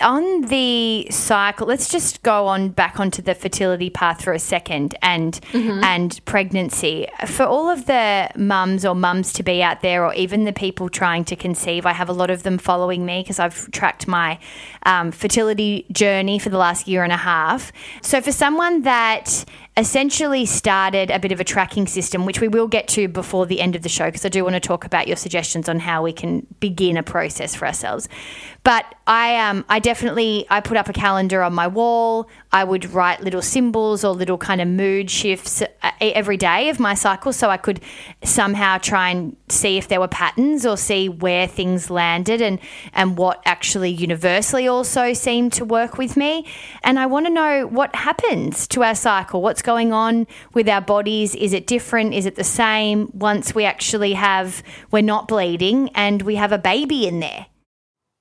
[0.00, 4.94] on the cycle, let's just go on back onto the fertility path for a second
[5.02, 5.82] and mm-hmm.
[5.82, 7.08] and pregnancy.
[7.26, 10.88] For all of the mums or mums to be out there, or even the people
[10.88, 14.38] trying to conceive, I have a lot of them following me because I've tracked my
[14.84, 17.72] um, fertility journey for the last year and a half.
[18.00, 19.44] So for someone that
[19.76, 23.60] essentially started a bit of a tracking system, which we will get to before the
[23.60, 26.02] end of the show, because I do want to talk about your suggestions on how
[26.02, 28.08] we can begin a process for ourselves.
[28.68, 32.28] But I um I definitely I put up a calendar on my wall.
[32.52, 36.78] I would write little symbols or little kind of mood shifts uh, every day of
[36.78, 37.80] my cycle, so I could
[38.22, 42.58] somehow try and see if there were patterns or see where things landed and
[42.92, 46.44] and what actually universally also seemed to work with me.
[46.84, 49.40] And I want to know what happens to our cycle.
[49.40, 51.34] What's going on with our bodies?
[51.34, 52.12] Is it different?
[52.12, 56.58] Is it the same once we actually have, we're not bleeding and we have a
[56.58, 57.46] baby in there?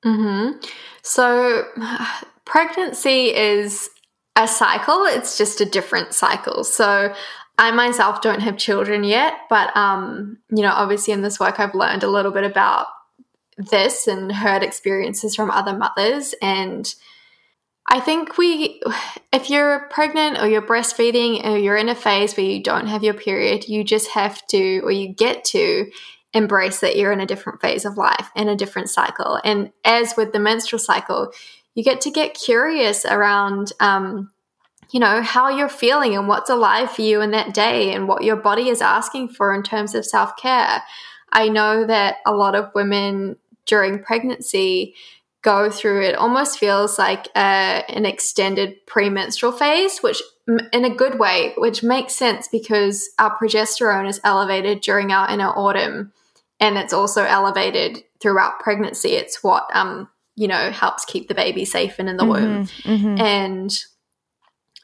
[0.08, 0.60] Mm-hmm.
[1.03, 1.66] So,
[2.45, 3.89] pregnancy is
[4.36, 6.64] a cycle, it's just a different cycle.
[6.64, 7.14] So,
[7.60, 11.74] I myself don't have children yet, but um, you know, obviously in this work I've
[11.74, 12.88] learned a little bit about
[13.58, 16.93] this and heard experiences from other mothers and
[17.89, 18.82] I think we
[19.34, 23.03] if you're pregnant or you're breastfeeding or you're in a phase where you don't have
[23.03, 25.89] your period, you just have to or you get to
[26.34, 29.40] embrace that you're in a different phase of life and a different cycle.
[29.44, 31.32] And as with the menstrual cycle,
[31.74, 34.32] you get to get curious around um,
[34.92, 38.24] you know, how you're feeling and what's alive for you in that day and what
[38.24, 40.82] your body is asking for in terms of self care.
[41.32, 44.96] I know that a lot of women during pregnancy
[45.42, 51.20] go through it almost feels like a, an extended premenstrual phase, which in a good
[51.20, 56.14] way, which makes sense because our progesterone is elevated during our inner autumn
[56.60, 59.10] and it's also elevated throughout pregnancy.
[59.10, 62.66] It's what, um, you know, helps keep the baby safe and in the mm-hmm, womb.
[62.66, 63.22] Mm-hmm.
[63.22, 63.80] And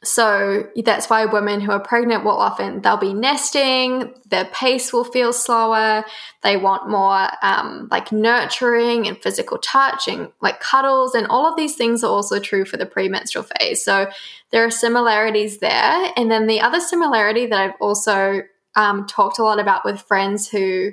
[0.04, 4.14] so that's why women who are pregnant will often they'll be nesting.
[4.30, 6.04] Their pace will feel slower.
[6.41, 11.56] They want more um, like nurturing and physical touch and like cuddles, and all of
[11.56, 13.84] these things are also true for the premenstrual phase.
[13.84, 14.10] So
[14.51, 16.12] there are similarities there.
[16.16, 18.41] And then the other similarity that I've also
[18.76, 20.91] um, talked a lot about with friends who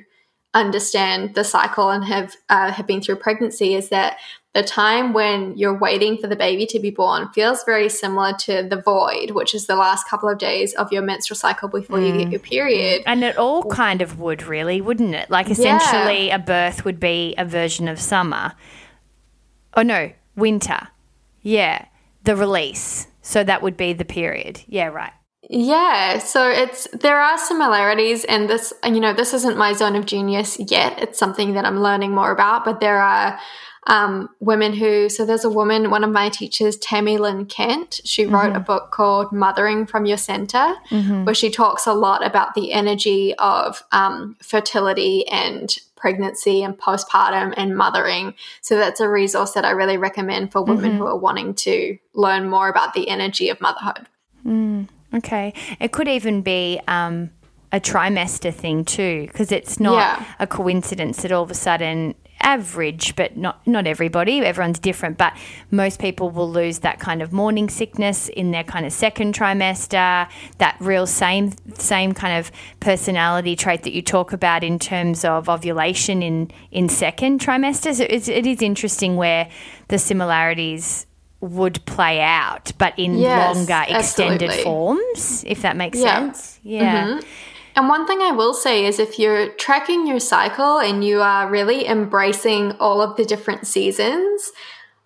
[0.52, 4.18] understand the cycle and have uh, have been through pregnancy is that
[4.52, 8.64] the time when you're waiting for the baby to be born feels very similar to
[8.68, 12.06] the void, which is the last couple of days of your menstrual cycle before mm.
[12.08, 12.32] you get mm.
[12.32, 13.02] your period.
[13.06, 15.30] And it all kind of would, really, wouldn't it?
[15.30, 16.36] Like essentially, yeah.
[16.36, 18.54] a birth would be a version of summer.
[19.76, 20.88] Oh, no, winter.
[21.42, 21.84] Yeah,
[22.24, 23.06] the release.
[23.22, 24.62] So that would be the period.
[24.66, 25.12] Yeah, right.
[25.52, 30.06] Yeah, so it's there are similarities, and this you know this isn't my zone of
[30.06, 31.00] genius yet.
[31.02, 33.36] It's something that I'm learning more about, but there are
[33.88, 38.26] um, women who, so there's a woman, one of my teachers, Tami Lynn Kent, she
[38.26, 38.56] wrote mm-hmm.
[38.56, 41.24] a book called Mothering from Your Center, mm-hmm.
[41.24, 47.54] where she talks a lot about the energy of um, fertility and pregnancy and postpartum
[47.56, 48.34] and mothering.
[48.60, 50.98] So that's a resource that I really recommend for women mm-hmm.
[50.98, 54.06] who are wanting to learn more about the energy of motherhood.
[54.46, 55.52] Mm, okay.
[55.78, 56.80] It could even be.
[56.88, 57.30] Um,
[57.72, 60.24] a trimester thing too, because it's not yeah.
[60.40, 64.40] a coincidence that all of a sudden average, but not not everybody.
[64.40, 65.36] Everyone's different, but
[65.70, 70.28] most people will lose that kind of morning sickness in their kind of second trimester.
[70.58, 72.50] That real same same kind of
[72.80, 77.94] personality trait that you talk about in terms of ovulation in in second trimester.
[77.94, 79.48] So it's, it is interesting where
[79.88, 81.06] the similarities
[81.40, 84.62] would play out, but in yes, longer extended absolutely.
[84.62, 86.14] forms, if that makes yeah.
[86.16, 86.60] sense.
[86.62, 87.06] Yeah.
[87.06, 87.26] Mm-hmm.
[87.76, 91.48] And one thing I will say is if you're tracking your cycle and you are
[91.48, 94.52] really embracing all of the different seasons,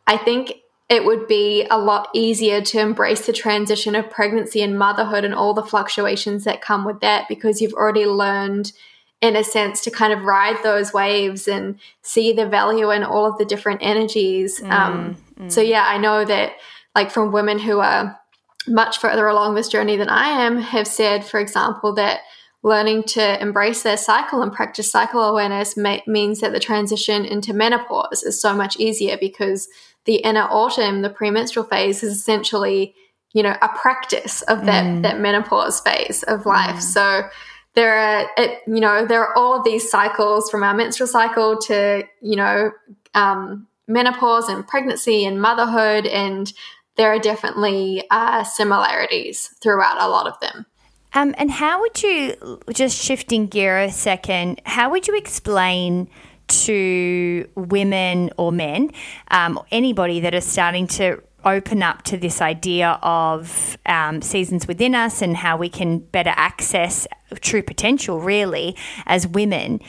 [0.07, 0.55] I think
[0.89, 5.35] it would be a lot easier to embrace the transition of pregnancy and motherhood and
[5.35, 8.73] all the fluctuations that come with that because you've already learned
[9.21, 13.27] in a sense to kind of ride those waves and see the value in all
[13.27, 15.51] of the different energies mm, um, mm.
[15.51, 16.53] so yeah i know that
[16.95, 18.19] like from women who are
[18.67, 22.21] much further along this journey than i am have said for example that
[22.65, 27.53] learning to embrace their cycle and practice cycle awareness may, means that the transition into
[27.53, 29.69] menopause is so much easier because
[30.07, 32.95] the inner autumn, the premenstrual phase, is essentially
[33.33, 35.03] you know a practice of that mm.
[35.03, 36.77] that menopause phase of life.
[36.77, 36.83] Mm.
[36.83, 37.29] So
[37.75, 41.59] there are it, you know there are all of these cycles from our menstrual cycle
[41.59, 42.71] to you know
[43.15, 46.53] um, menopause and pregnancy and motherhood and
[46.97, 50.67] there are definitely uh, similarities throughout a lot of them.
[51.13, 56.09] Um, and how would you, just shifting gear a second, how would you explain
[56.47, 58.91] to women or men,
[59.31, 64.95] um, anybody that are starting to open up to this idea of um, seasons within
[64.95, 67.07] us and how we can better access
[67.41, 68.77] true potential, really,
[69.07, 69.81] as women?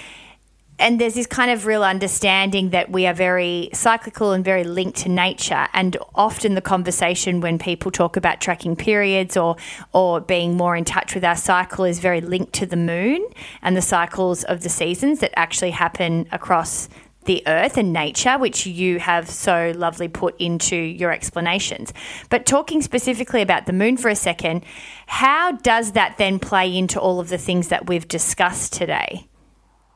[0.78, 4.98] and there's this kind of real understanding that we are very cyclical and very linked
[5.00, 5.68] to nature.
[5.74, 9.56] And often the conversation when people talk about tracking periods or
[9.94, 13.26] or being more in touch with our cycle is very linked to the moon
[13.62, 16.90] and the cycles of the seasons that actually happen across
[17.26, 21.94] the earth and nature, which you have so lovely put into your explanations.
[22.30, 24.64] But talking specifically about the moon for a second,
[25.08, 29.28] how does that then play into all of the things that we've discussed today?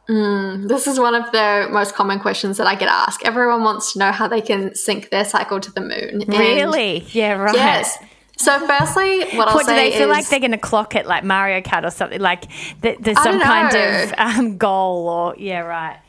[0.09, 3.21] Mm, this is one of the most common questions that I get asked.
[3.25, 6.23] Everyone wants to know how they can sync their cycle to the moon.
[6.23, 7.05] And really?
[7.11, 7.53] Yeah, right.
[7.53, 7.97] Yes.
[8.35, 11.05] So, firstly, what I'll what, do they feel is, like they're going to clock it
[11.05, 12.21] like Mario Kart or something?
[12.21, 12.45] Like
[12.81, 15.99] th- there's some kind of um, goal or yeah, right.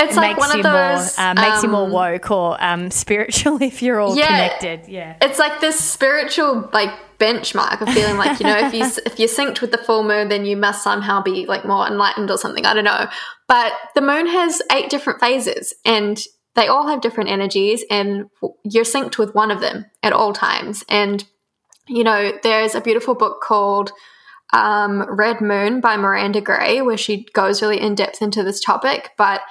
[0.00, 2.90] It's like one of those more, uh, makes um, you more um, woke or um,
[2.90, 4.92] spiritual if you're all yeah, connected.
[4.92, 9.18] Yeah, it's like this spiritual like benchmark of feeling like you know if you if
[9.18, 12.38] you're synced with the full moon, then you must somehow be like more enlightened or
[12.38, 12.66] something.
[12.66, 13.08] I don't know,
[13.48, 16.20] but the moon has eight different phases and
[16.56, 18.26] they all have different energies, and
[18.64, 20.84] you're synced with one of them at all times.
[20.88, 21.24] And
[21.86, 23.92] you know, there's a beautiful book called
[24.52, 29.10] um, Red Moon by Miranda Gray, where she goes really in depth into this topic.
[29.16, 29.42] But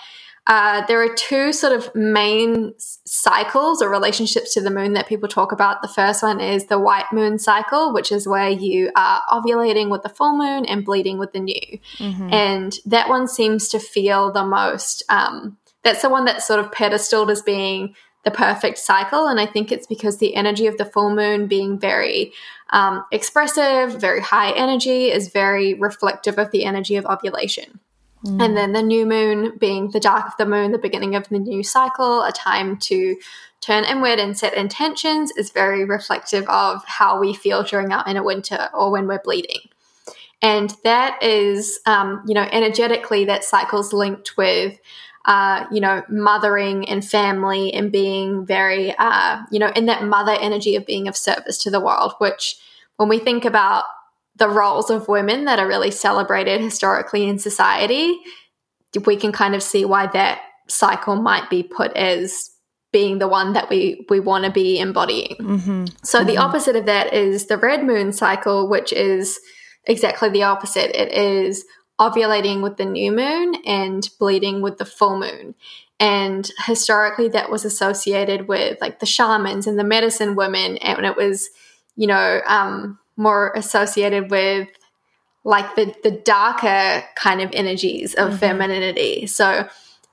[0.49, 2.73] uh, there are two sort of main
[3.05, 5.83] cycles or relationships to the moon that people talk about.
[5.83, 10.01] The first one is the white moon cycle, which is where you are ovulating with
[10.01, 11.79] the full moon and bleeding with the new.
[11.99, 12.33] Mm-hmm.
[12.33, 16.71] And that one seems to feel the most, um, that's the one that's sort of
[16.71, 17.93] pedestaled as being
[18.25, 19.27] the perfect cycle.
[19.27, 22.33] And I think it's because the energy of the full moon being very
[22.71, 27.79] um, expressive, very high energy, is very reflective of the energy of ovulation.
[28.25, 28.43] Mm.
[28.43, 31.39] And then the new moon being the dark of the moon, the beginning of the
[31.39, 33.15] new cycle, a time to
[33.61, 38.23] turn inward and set intentions is very reflective of how we feel during our inner
[38.23, 39.61] winter or when we're bleeding.
[40.41, 44.77] And that is, um, you know, energetically, that cycle's linked with,
[45.25, 50.37] uh, you know, mothering and family and being very, uh, you know, in that mother
[50.39, 52.57] energy of being of service to the world, which
[52.95, 53.83] when we think about
[54.39, 58.19] the roles of women that are really celebrated historically in society,
[59.05, 62.51] we can kind of see why that cycle might be put as
[62.91, 65.35] being the one that we we want to be embodying.
[65.39, 65.85] Mm-hmm.
[66.03, 66.27] So mm-hmm.
[66.27, 69.39] the opposite of that is the red moon cycle, which is
[69.83, 70.99] exactly the opposite.
[70.99, 71.65] It is
[71.99, 75.53] ovulating with the new moon and bleeding with the full moon.
[75.99, 81.17] And historically, that was associated with like the shamans and the medicine women, and it
[81.17, 81.49] was,
[81.95, 84.67] you know, um, more associated with
[85.43, 88.37] like the the darker kind of energies of mm-hmm.
[88.37, 89.27] femininity.
[89.27, 89.67] So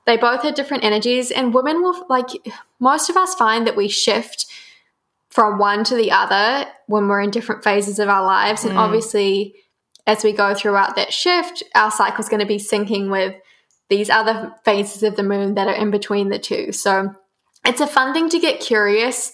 [0.05, 2.27] they both had different energies and women will like
[2.79, 4.45] most of us find that we shift
[5.29, 8.77] from one to the other when we're in different phases of our lives and mm.
[8.77, 9.55] obviously
[10.07, 13.35] as we go throughout that shift our cycle is going to be syncing with
[13.89, 16.71] these other phases of the moon that are in between the two.
[16.71, 17.13] So
[17.65, 19.31] it's a fun thing to get curious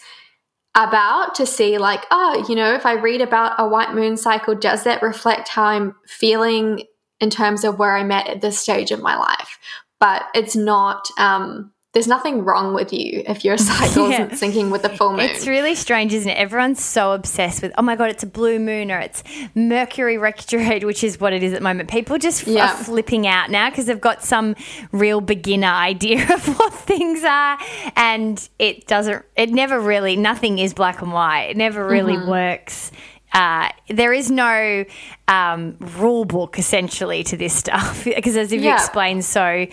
[0.75, 4.55] about to see like oh you know if i read about a white moon cycle
[4.55, 6.81] does that reflect how i'm feeling
[7.19, 9.57] in terms of where i'm at at this stage of my life?
[9.99, 14.25] But it's not um there's nothing wrong with you if your cycle yeah.
[14.25, 15.21] isn't syncing with the full moon.
[15.21, 16.37] It's really strange, isn't it?
[16.37, 19.23] Everyone's so obsessed with, oh my God, it's a blue moon or it's
[19.53, 21.89] Mercury retrograde, which is what it is at the moment.
[21.89, 22.65] People just yeah.
[22.65, 24.55] are flipping out now because they've got some
[24.91, 27.59] real beginner idea of what things are.
[27.95, 31.51] And it doesn't, it never really, nothing is black and white.
[31.51, 32.29] It never really mm-hmm.
[32.29, 32.91] works
[33.33, 34.85] uh, there is no
[35.27, 38.75] um, rule book essentially to this stuff because as you've yeah.
[38.75, 39.65] explained so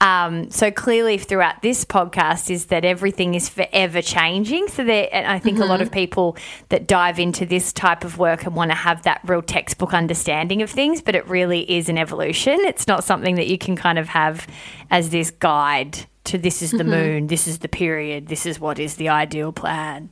[0.00, 5.26] um, so clearly throughout this podcast is that everything is forever changing so that and
[5.26, 5.64] I think mm-hmm.
[5.64, 5.94] a lot of mm-hmm.
[5.94, 6.36] people
[6.68, 10.60] that dive into this type of work and want to have that real textbook understanding
[10.60, 13.98] of things but it really is an evolution it's not something that you can kind
[13.98, 14.46] of have
[14.90, 16.90] as this guide to this is the mm-hmm.
[16.90, 20.10] moon this is the period this is what is the ideal plan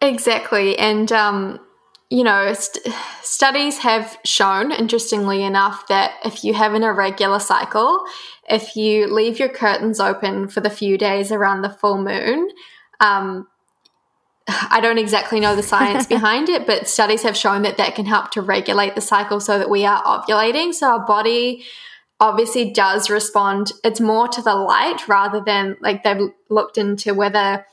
[0.00, 0.78] Exactly.
[0.78, 1.60] And um,
[2.08, 8.04] you know, st- studies have shown, interestingly enough, that if you have an irregular cycle,
[8.48, 12.48] if you leave your curtains open for the few days around the full moon,
[13.00, 13.48] um,
[14.48, 18.06] I don't exactly know the science behind it, but studies have shown that that can
[18.06, 20.72] help to regulate the cycle so that we are ovulating.
[20.72, 21.64] So our body
[22.20, 23.72] obviously does respond.
[23.82, 27.66] It's more to the light rather than like they've looked into whether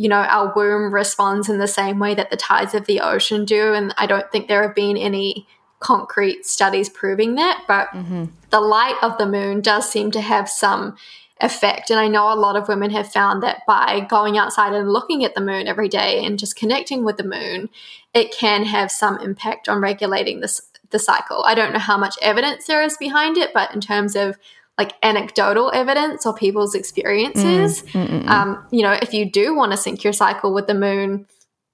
[0.00, 3.44] you know, our womb responds in the same way that the tides of the ocean
[3.44, 3.74] do.
[3.74, 5.46] And I don't think there have been any
[5.78, 8.24] concrete studies proving that, but mm-hmm.
[8.48, 10.96] the light of the moon does seem to have some
[11.38, 11.90] effect.
[11.90, 15.22] And I know a lot of women have found that by going outside and looking
[15.22, 17.68] at the moon every day and just connecting with the moon,
[18.14, 21.44] it can have some impact on regulating this the cycle.
[21.44, 24.38] I don't know how much evidence there is behind it, but in terms of
[24.80, 27.82] like anecdotal evidence or people's experiences.
[27.92, 31.26] Mm, um, you know, if you do want to sync your cycle with the moon,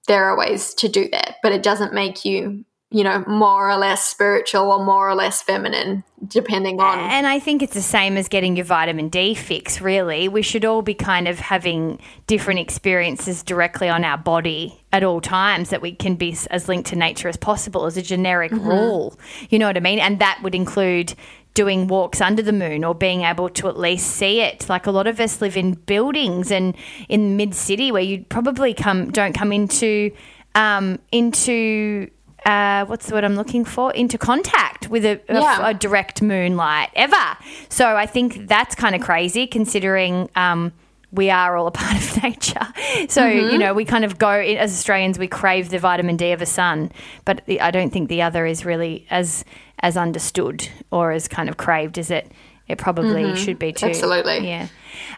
[0.09, 3.75] there are ways to do that, but it doesn't make you you know, more or
[3.75, 6.97] less spiritual or more or less feminine, depending on.
[6.97, 10.29] And I think it's the same as getting your vitamin D fix, really.
[10.29, 15.19] We should all be kind of having different experiences directly on our body at all
[15.19, 18.69] times that we can be as linked to nature as possible as a generic mm-hmm.
[18.69, 19.19] rule.
[19.49, 19.99] You know what I mean?
[19.99, 21.13] And that would include
[21.57, 24.69] doing walks under the moon or being able to at least see it.
[24.69, 26.75] Like a lot of us live in buildings and
[27.09, 30.11] in mid city where you probably come don't come into
[30.53, 32.09] um, into
[32.45, 33.91] uh, what's the word I'm looking for?
[33.93, 35.65] Into contact with a, Yeah.
[35.65, 37.25] a, a direct moonlight ever.
[37.69, 40.71] So I think that's kind of crazy considering um,
[41.11, 42.67] we are all a part of nature.
[43.09, 43.49] So, Mm-hmm.
[43.51, 46.45] you know, we kind of go, as Australians, we crave the vitamin D of a
[46.45, 46.91] sun,
[47.25, 49.43] but I don't think the other is really as
[49.79, 52.31] as understood or as kind of craved as it
[52.67, 53.85] it probably should be too.
[53.85, 53.95] Mm-hmm.
[53.95, 54.47] Absolutely.
[54.47, 54.67] Yeah.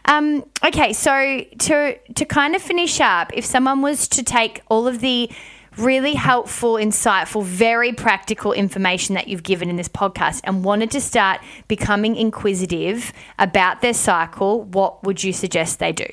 [0.04, 4.86] Um, okay, so to to kind of finish up, if someone was to take all
[4.86, 5.30] of the
[5.76, 11.00] really helpful, insightful, very practical information that you've given in this podcast and wanted to
[11.00, 16.06] start becoming inquisitive about their cycle, what would you suggest they do?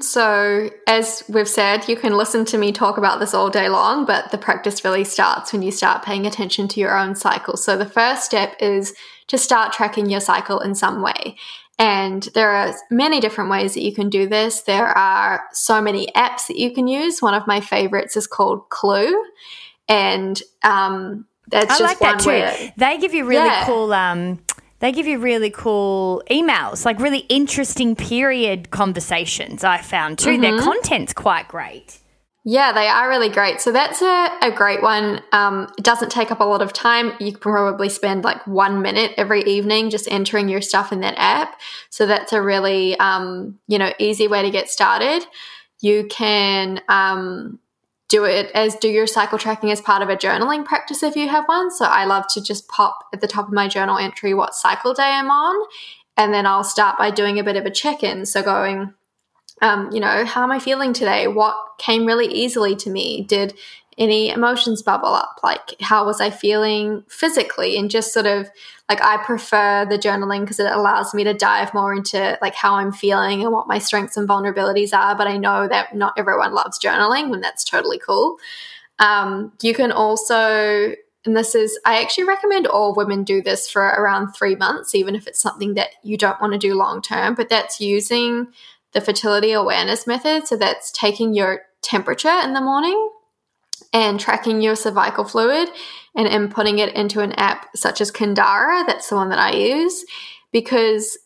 [0.00, 4.04] So, as we've said, you can listen to me talk about this all day long,
[4.04, 7.56] but the practice really starts when you start paying attention to your own cycle.
[7.56, 8.94] So, the first step is
[9.28, 11.36] to start tracking your cycle in some way.
[11.78, 14.62] And there are many different ways that you can do this.
[14.62, 17.20] There are so many apps that you can use.
[17.20, 19.12] One of my favorites is called Clue.
[19.88, 22.28] And um, that's I just like one that too.
[22.28, 23.66] where They give you really Yeah.
[23.66, 23.92] cool.
[23.92, 24.40] Um,
[24.84, 29.64] they give you really cool emails, like really interesting period conversations.
[29.64, 30.38] I found too.
[30.38, 30.62] Their Mm-hmm.
[30.62, 32.00] content's quite great.
[32.44, 33.62] Yeah, they are really great.
[33.62, 35.22] So that's a, a great one.
[35.32, 37.14] Um, it doesn't take up a lot of time.
[37.18, 41.14] You can probably spend like one minute every evening just entering your stuff in that
[41.16, 41.58] app.
[41.88, 45.24] So that's a really, um, you know, easy way to get started.
[45.80, 47.58] You can um,
[48.14, 51.28] do it as do your cycle tracking as part of a journaling practice if you
[51.28, 51.68] have one.
[51.72, 54.94] So I love to just pop at the top of my journal entry what cycle
[54.94, 55.66] day I'm on.
[56.16, 58.24] And then I'll start by doing a bit of a check in.
[58.24, 58.94] So going,
[59.62, 61.26] um, you know, how am I feeling today?
[61.28, 63.22] What came really easily to me?
[63.22, 63.54] Did
[63.96, 65.38] any emotions bubble up?
[65.42, 67.76] Like, how was I feeling physically?
[67.76, 68.50] And just sort of
[68.88, 72.74] like, I prefer the journaling because it allows me to dive more into like how
[72.74, 75.16] I'm feeling and what my strengths and vulnerabilities are.
[75.16, 78.38] But I know that not everyone loves journaling, and that's totally cool.
[78.98, 80.94] Um, you can also,
[81.24, 85.14] and this is, I actually recommend all women do this for around three months, even
[85.14, 88.48] if it's something that you don't want to do long term, but that's using
[88.94, 90.46] the fertility awareness method.
[90.46, 93.10] So that's taking your temperature in the morning
[93.92, 95.68] and tracking your cervical fluid
[96.16, 98.86] and inputting it into an app such as Kindara.
[98.86, 100.04] That's the one that I use
[100.52, 101.18] because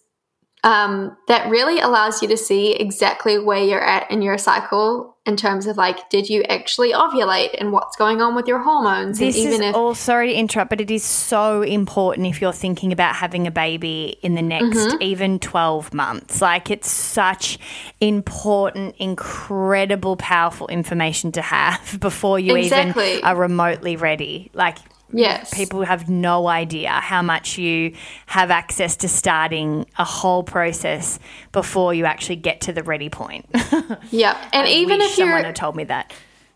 [0.69, 5.35] um, that really allows you to see exactly where you're at in your cycle in
[5.35, 9.19] terms of like, did you actually ovulate and what's going on with your hormones?
[9.19, 12.43] This and even is if all sorry to interrupt, but it is so important if
[12.43, 15.03] you're thinking about having a baby in the next Mm-hmm.
[15.03, 16.43] even 12 months.
[16.43, 17.59] Like it's such
[17.99, 23.13] important, incredible, powerful information to have before you Exactly.
[23.15, 24.51] even are remotely ready.
[24.53, 24.77] Like
[25.13, 27.95] yes, people have no idea how much you
[28.27, 31.19] have access to starting a whole process
[31.53, 33.47] before you actually get to the ready point.
[34.11, 36.13] yeah, and even Wish if someone had told me that.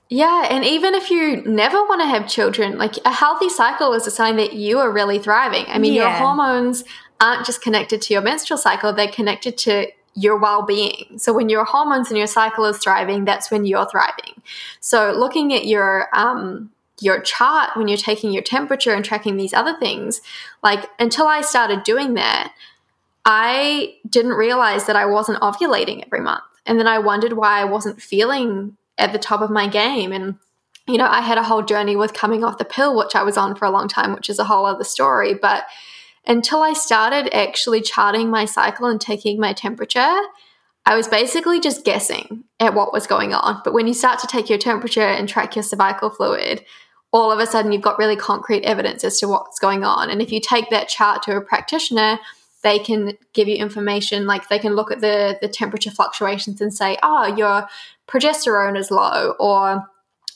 [0.08, 4.06] Yeah, and even if you never want to have children, like a healthy cycle is
[4.06, 5.64] a sign that you are really thriving.
[5.68, 6.84] I mean, your hormones
[7.18, 11.18] aren't just connected to your menstrual cycle, they're connected to your well being.
[11.18, 14.42] So when your hormones and your cycle is thriving, that's when you're thriving.
[14.80, 16.70] So looking at your, um,
[17.02, 20.20] your chart when you're taking your temperature and tracking these other things,
[20.62, 22.52] like until I started doing that,
[23.24, 26.42] I didn't realize that I wasn't ovulating every month.
[26.66, 30.12] And then I wondered why I wasn't feeling at the top of my game.
[30.12, 30.36] And,
[30.86, 33.36] you know, I had a whole journey with coming off the pill, which I was
[33.36, 35.34] on for a long time, which is a whole other story.
[35.34, 35.64] But
[36.26, 40.20] until I started actually charting my cycle and taking my temperature,
[40.84, 43.60] I was basically just guessing at what was going on.
[43.64, 46.64] But when you start to take your temperature and track your cervical fluid,
[47.12, 50.10] all of a sudden you've got really concrete evidence as to what's going on.
[50.10, 52.18] And if you take that chart to a practitioner,
[52.62, 56.72] they can give you information like they can look at the the temperature fluctuations and
[56.72, 57.68] say, "Oh, your
[58.08, 59.88] progesterone is low," or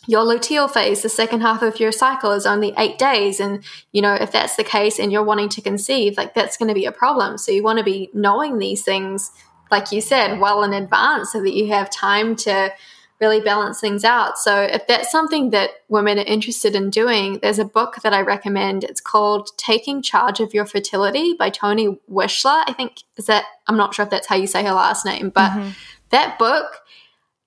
[0.06, 3.40] your luteal phase, the second half of your cycle, is only eight days.
[3.40, 6.68] And, you know, if that's the case and you're wanting to conceive, like that's going
[6.68, 7.38] to be a problem.
[7.38, 9.32] So you want to be knowing these things,
[9.70, 12.72] like you said, well in advance so that you have time to
[13.20, 14.38] really balance things out.
[14.38, 18.20] So if that's something that women are interested in doing, there's a book that I
[18.20, 18.84] recommend.
[18.84, 22.62] It's called Taking Charge of Your Fertility by Toni Weschler.
[22.66, 25.30] I think is that I'm not sure if that's how you say her last name,
[25.30, 25.70] but mm-hmm.
[26.10, 26.82] that book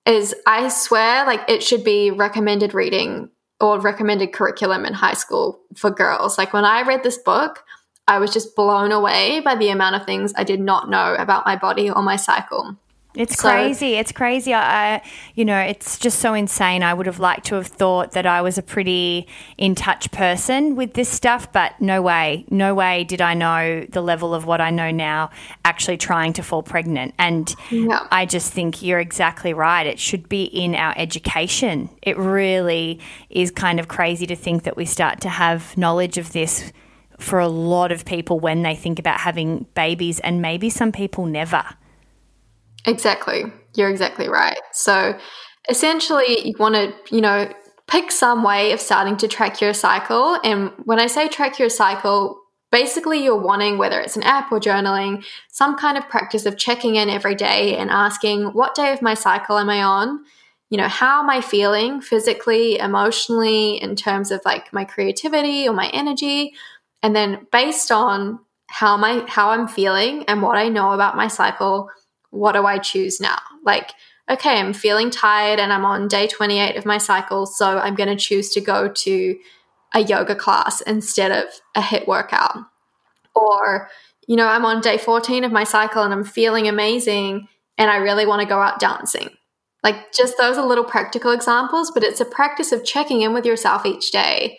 [0.06, 3.30] is I swear like it should be recommended reading
[3.60, 6.38] or recommended curriculum in high school for girls.
[6.38, 7.62] Like when I read this book,
[8.08, 11.46] I was just blown away by the amount of things I did not know about
[11.46, 12.76] my body or my cycle.
[13.16, 13.94] It's so, crazy.
[13.94, 14.54] It's crazy.
[14.54, 15.02] I,
[15.34, 16.84] you know, it's just so insane.
[16.84, 19.26] I would have liked to have thought that I was a pretty
[19.58, 24.00] in touch person with this stuff, but no way, no way did I know the
[24.00, 25.30] level of what I know now
[25.64, 27.14] actually trying to fall pregnant.
[27.18, 28.06] And yeah.
[28.12, 29.86] I just think you're exactly right.
[29.86, 31.90] It should be in our education.
[32.02, 36.32] It really is kind of crazy to think that we start to have knowledge of
[36.32, 36.72] this
[37.18, 41.26] for a lot of people when they think about having babies, and maybe some people
[41.26, 41.64] never.
[42.86, 43.44] Exactly.
[43.74, 44.58] You're exactly right.
[44.72, 45.18] So
[45.68, 47.52] essentially, you want to, you know,
[47.86, 50.38] pick some way of starting to track your cycle.
[50.44, 52.40] And when I say track your cycle,
[52.70, 56.94] basically you're wanting, whether it's an app or journaling, some kind of practice of checking
[56.96, 60.24] in every day and asking, what day of my cycle am I on?
[60.70, 65.74] You know, how am I feeling physically, emotionally, in terms of like my creativity or
[65.74, 66.54] my energy?
[67.02, 68.38] And then based on
[68.68, 71.90] how my how I'm feeling and what I know about my cycle,
[72.30, 73.38] what do I choose now?
[73.64, 73.92] Like,
[74.30, 78.08] okay, I'm feeling tired and I'm on day 28 of my cycle, so I'm going
[78.08, 79.38] to choose to go to
[79.94, 81.44] a yoga class instead of
[81.74, 82.56] a HIIT workout.
[83.34, 83.88] Or,
[84.26, 87.96] you know, I'm on day 14 of my cycle and I'm feeling amazing and I
[87.96, 89.30] really want to go out dancing.
[89.82, 93.46] Like, just those are little practical examples, but it's a practice of checking in with
[93.46, 94.58] yourself each day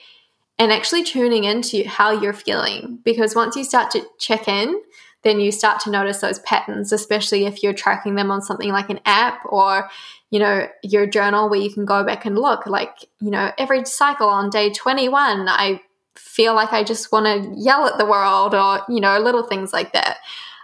[0.57, 2.99] and actually tuning into how you're feeling.
[3.05, 4.81] Because once you start to check in,
[5.23, 8.89] then you start to notice those patterns, especially if you're tracking them on something like
[8.89, 9.89] an app or,
[10.31, 12.65] you know, your journal where you can go back and look.
[12.65, 15.81] Like, you know, every cycle on day 21, I
[16.15, 19.73] feel like I just want to yell at the world or, you know, little things
[19.73, 20.17] like that.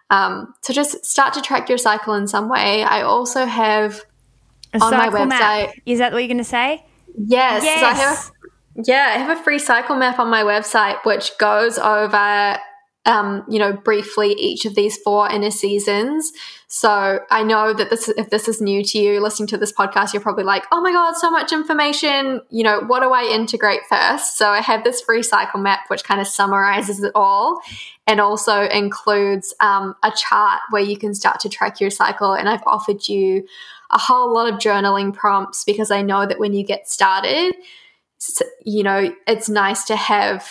[0.10, 2.84] Um, so just start to track your cycle in some way.
[2.84, 4.02] I also have
[4.74, 5.28] a on my website.
[5.28, 5.76] Map.
[5.86, 6.84] Is that what you're going to say?
[7.16, 7.64] Yes.
[7.64, 7.84] yes.
[7.84, 8.32] I have,
[8.88, 12.58] yeah, I have a free cycle map on my website which goes over
[13.08, 16.34] um, you know, briefly each of these four inner seasons.
[16.68, 20.14] So I know that this, if this is new to you, listening to this podcast,
[20.14, 22.42] you're probably like, oh my God, so much information.
[22.50, 24.38] You know, what do I integrate first?
[24.38, 27.62] So I have this free cycle map, which kind of summarizes it all
[28.06, 32.34] and also includes um, a chart where you can start to track your cycle.
[32.34, 33.48] And I've offered you
[33.90, 37.56] a whole lot of journaling prompts because I know that when you get started,
[38.66, 40.46] you know, it's nice to have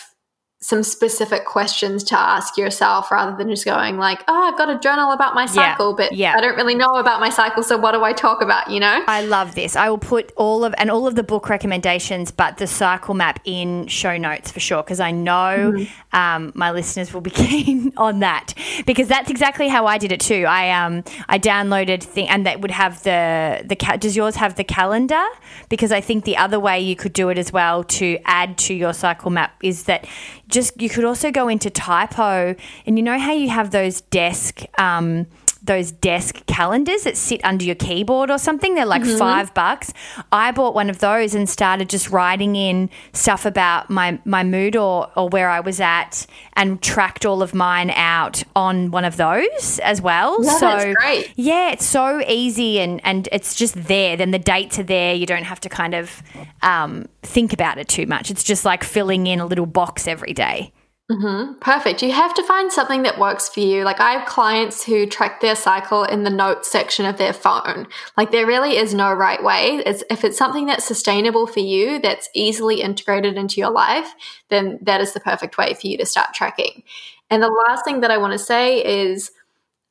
[0.60, 4.78] some specific questions to ask yourself rather than just going like, oh, I've got a
[4.78, 6.34] journal about my cycle, yeah, but yeah.
[6.34, 9.04] I don't really know about my cycle, so what do I talk about, you know?
[9.06, 9.76] I love this.
[9.76, 13.38] I will put all of and all of the book recommendations, but the cycle map
[13.44, 15.32] in show notes for sure because I know
[15.74, 16.16] mm-hmm.
[16.16, 18.54] um, my listeners will be keen on that
[18.86, 20.46] because that's exactly how I did it too.
[20.48, 24.64] I um I downloaded thing and that would have the the does yours have the
[24.64, 25.24] calendar?
[25.68, 28.74] Because I think the other way you could do it as well to add to
[28.74, 30.06] your cycle map is that
[30.48, 32.54] just you could also go into typo
[32.86, 35.26] and you know how you have those desk um,
[35.66, 38.74] those desk calendars that sit under your keyboard or something.
[38.74, 39.18] They're like mm-hmm.
[39.18, 39.92] five bucks.
[40.32, 44.76] I bought one of those and started just writing in stuff about my, my mood
[44.76, 49.16] or, or where I was at and tracked all of mine out on one of
[49.16, 50.42] those as well.
[50.42, 51.32] So great.
[51.36, 54.16] Yeah, it's so easy and, and it's just there.
[54.16, 55.14] Then the dates are there.
[55.14, 56.22] You don't have to kind of
[56.62, 58.30] um, think about it too much.
[58.30, 60.72] It's just like filling in a little box every day.
[61.10, 61.60] Mm-hmm.
[61.60, 62.02] Perfect.
[62.02, 63.84] You have to find something that works for you.
[63.84, 67.86] Like I have clients who track their cycle in the notes section of their phone.
[68.16, 69.82] Like there really is no right way.
[69.86, 74.14] It's, if it's something that's sustainable for you, that's easily integrated into your life,
[74.48, 76.82] then that is the perfect way for you to start tracking.
[77.30, 79.30] And the last thing that I want to say is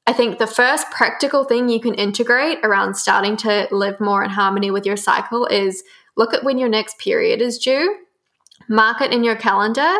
[0.08, 4.32] I think the first practical thing you can integrate around starting to live more in
[4.32, 5.82] harmony with your cycle is
[6.18, 8.00] look at when your next period is due,
[8.68, 9.96] mark it in your calendar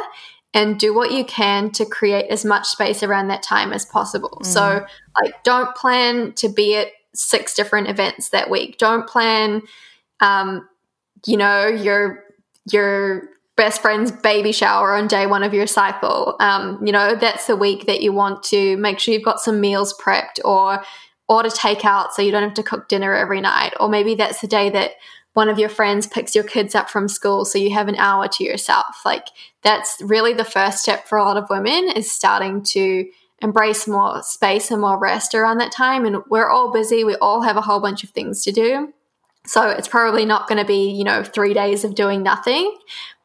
[0.56, 4.40] and do what you can to create as much space around that time as possible.
[4.42, 4.46] Mm.
[4.46, 4.86] So,
[5.22, 8.78] like, don't plan to be at six different events that week.
[8.78, 9.62] Don't plan,
[10.22, 10.68] um,
[11.28, 12.24] you know, your
[12.72, 16.36] your best friend's baby shower on day one of your cycle.
[16.40, 19.62] Um, you know, that's the week that you want to make sure you've got some
[19.62, 20.84] meals prepped or
[21.28, 23.74] order takeout so you don't have to cook dinner every night.
[23.80, 24.92] Or maybe that's the day that
[25.36, 28.28] one of your friends picks your kids up from school so you have an hour
[28.28, 29.02] to yourself.
[29.06, 29.28] Like
[29.62, 33.08] that's really the first step for a lot of women is starting to
[33.42, 36.06] embrace more space and more rest around that time.
[36.06, 37.04] And we're all busy.
[37.04, 38.94] We all have a whole bunch of things to do.
[39.46, 42.76] So it's probably not going to be you know 3 days of doing nothing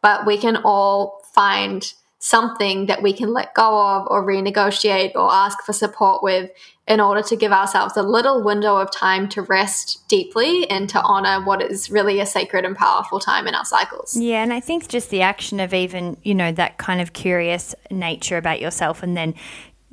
[0.03, 5.33] but we can all find something that we can let go of or renegotiate or
[5.33, 6.51] ask for support with
[6.91, 11.01] in order to give ourselves a little window of time to rest deeply and to
[11.03, 14.17] honor what is really a sacred and powerful time in our cycles.
[14.17, 17.77] Yeah, and I think just the action of even, you know, that kind of curious
[17.93, 19.37] nature about yourself and then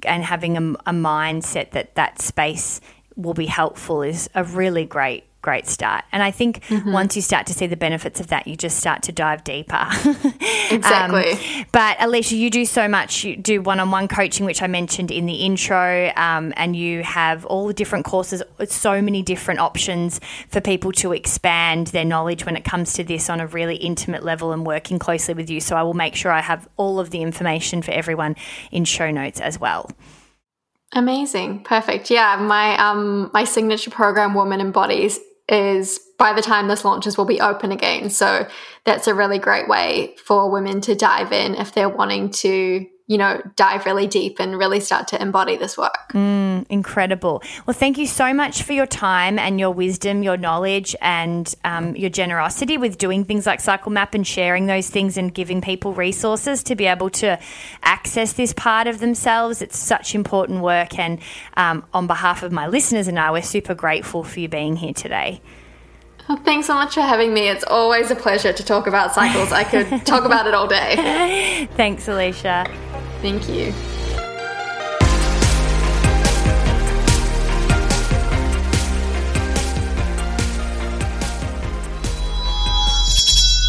[0.06, 2.82] and having a, a mindset that that space
[3.16, 6.04] will be helpful is a really great great start.
[6.12, 6.92] And I think mm-hmm.
[6.92, 9.88] once you start to see the benefits of that, you just start to dive deeper.
[10.70, 11.32] exactly.
[11.32, 13.24] Um, but Alisha, you do so much.
[13.24, 17.02] You do one on one coaching, which I mentioned in the intro, um, and you
[17.04, 20.20] have all the different courses, so many different options
[20.50, 24.26] for people to expand their knowledge when it comes to this on a really intimate
[24.26, 25.62] level and working closely with you.
[25.62, 28.36] So I will make sure I have all of the information for everyone
[28.70, 29.90] in show notes as well.
[30.94, 31.64] Amazing.
[31.64, 32.10] Perfect.
[32.10, 35.20] Yeah, my um my signature program Woman Embodies
[35.50, 38.10] is by the time this launches will be open again.
[38.10, 38.48] So
[38.84, 43.18] that's a really great way for women to dive in if they're wanting to, you
[43.18, 46.12] know, dive really deep and really start to embody this work.
[46.12, 47.42] Mm, incredible.
[47.66, 51.96] Well, thank you so much for your time and your wisdom, your knowledge, and um,
[51.96, 55.94] your generosity with doing things like Cycle Map and sharing those things and giving people
[55.94, 57.40] resources to be able to
[57.82, 59.62] access this part of themselves.
[59.62, 61.00] It's such important work.
[61.00, 61.20] And
[61.56, 64.94] um, on behalf of my listeners and I, we're super grateful for you being here
[64.94, 65.42] today.
[66.28, 67.48] Well, thanks so much for having me.
[67.50, 69.52] It's always a pleasure to talk about cycles.
[69.52, 71.68] I could talk about it all day.
[71.78, 72.68] Thanks, Alisha.
[73.22, 73.74] Thank you.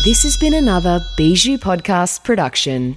[0.05, 2.97] This has been another Bijou Podcast production.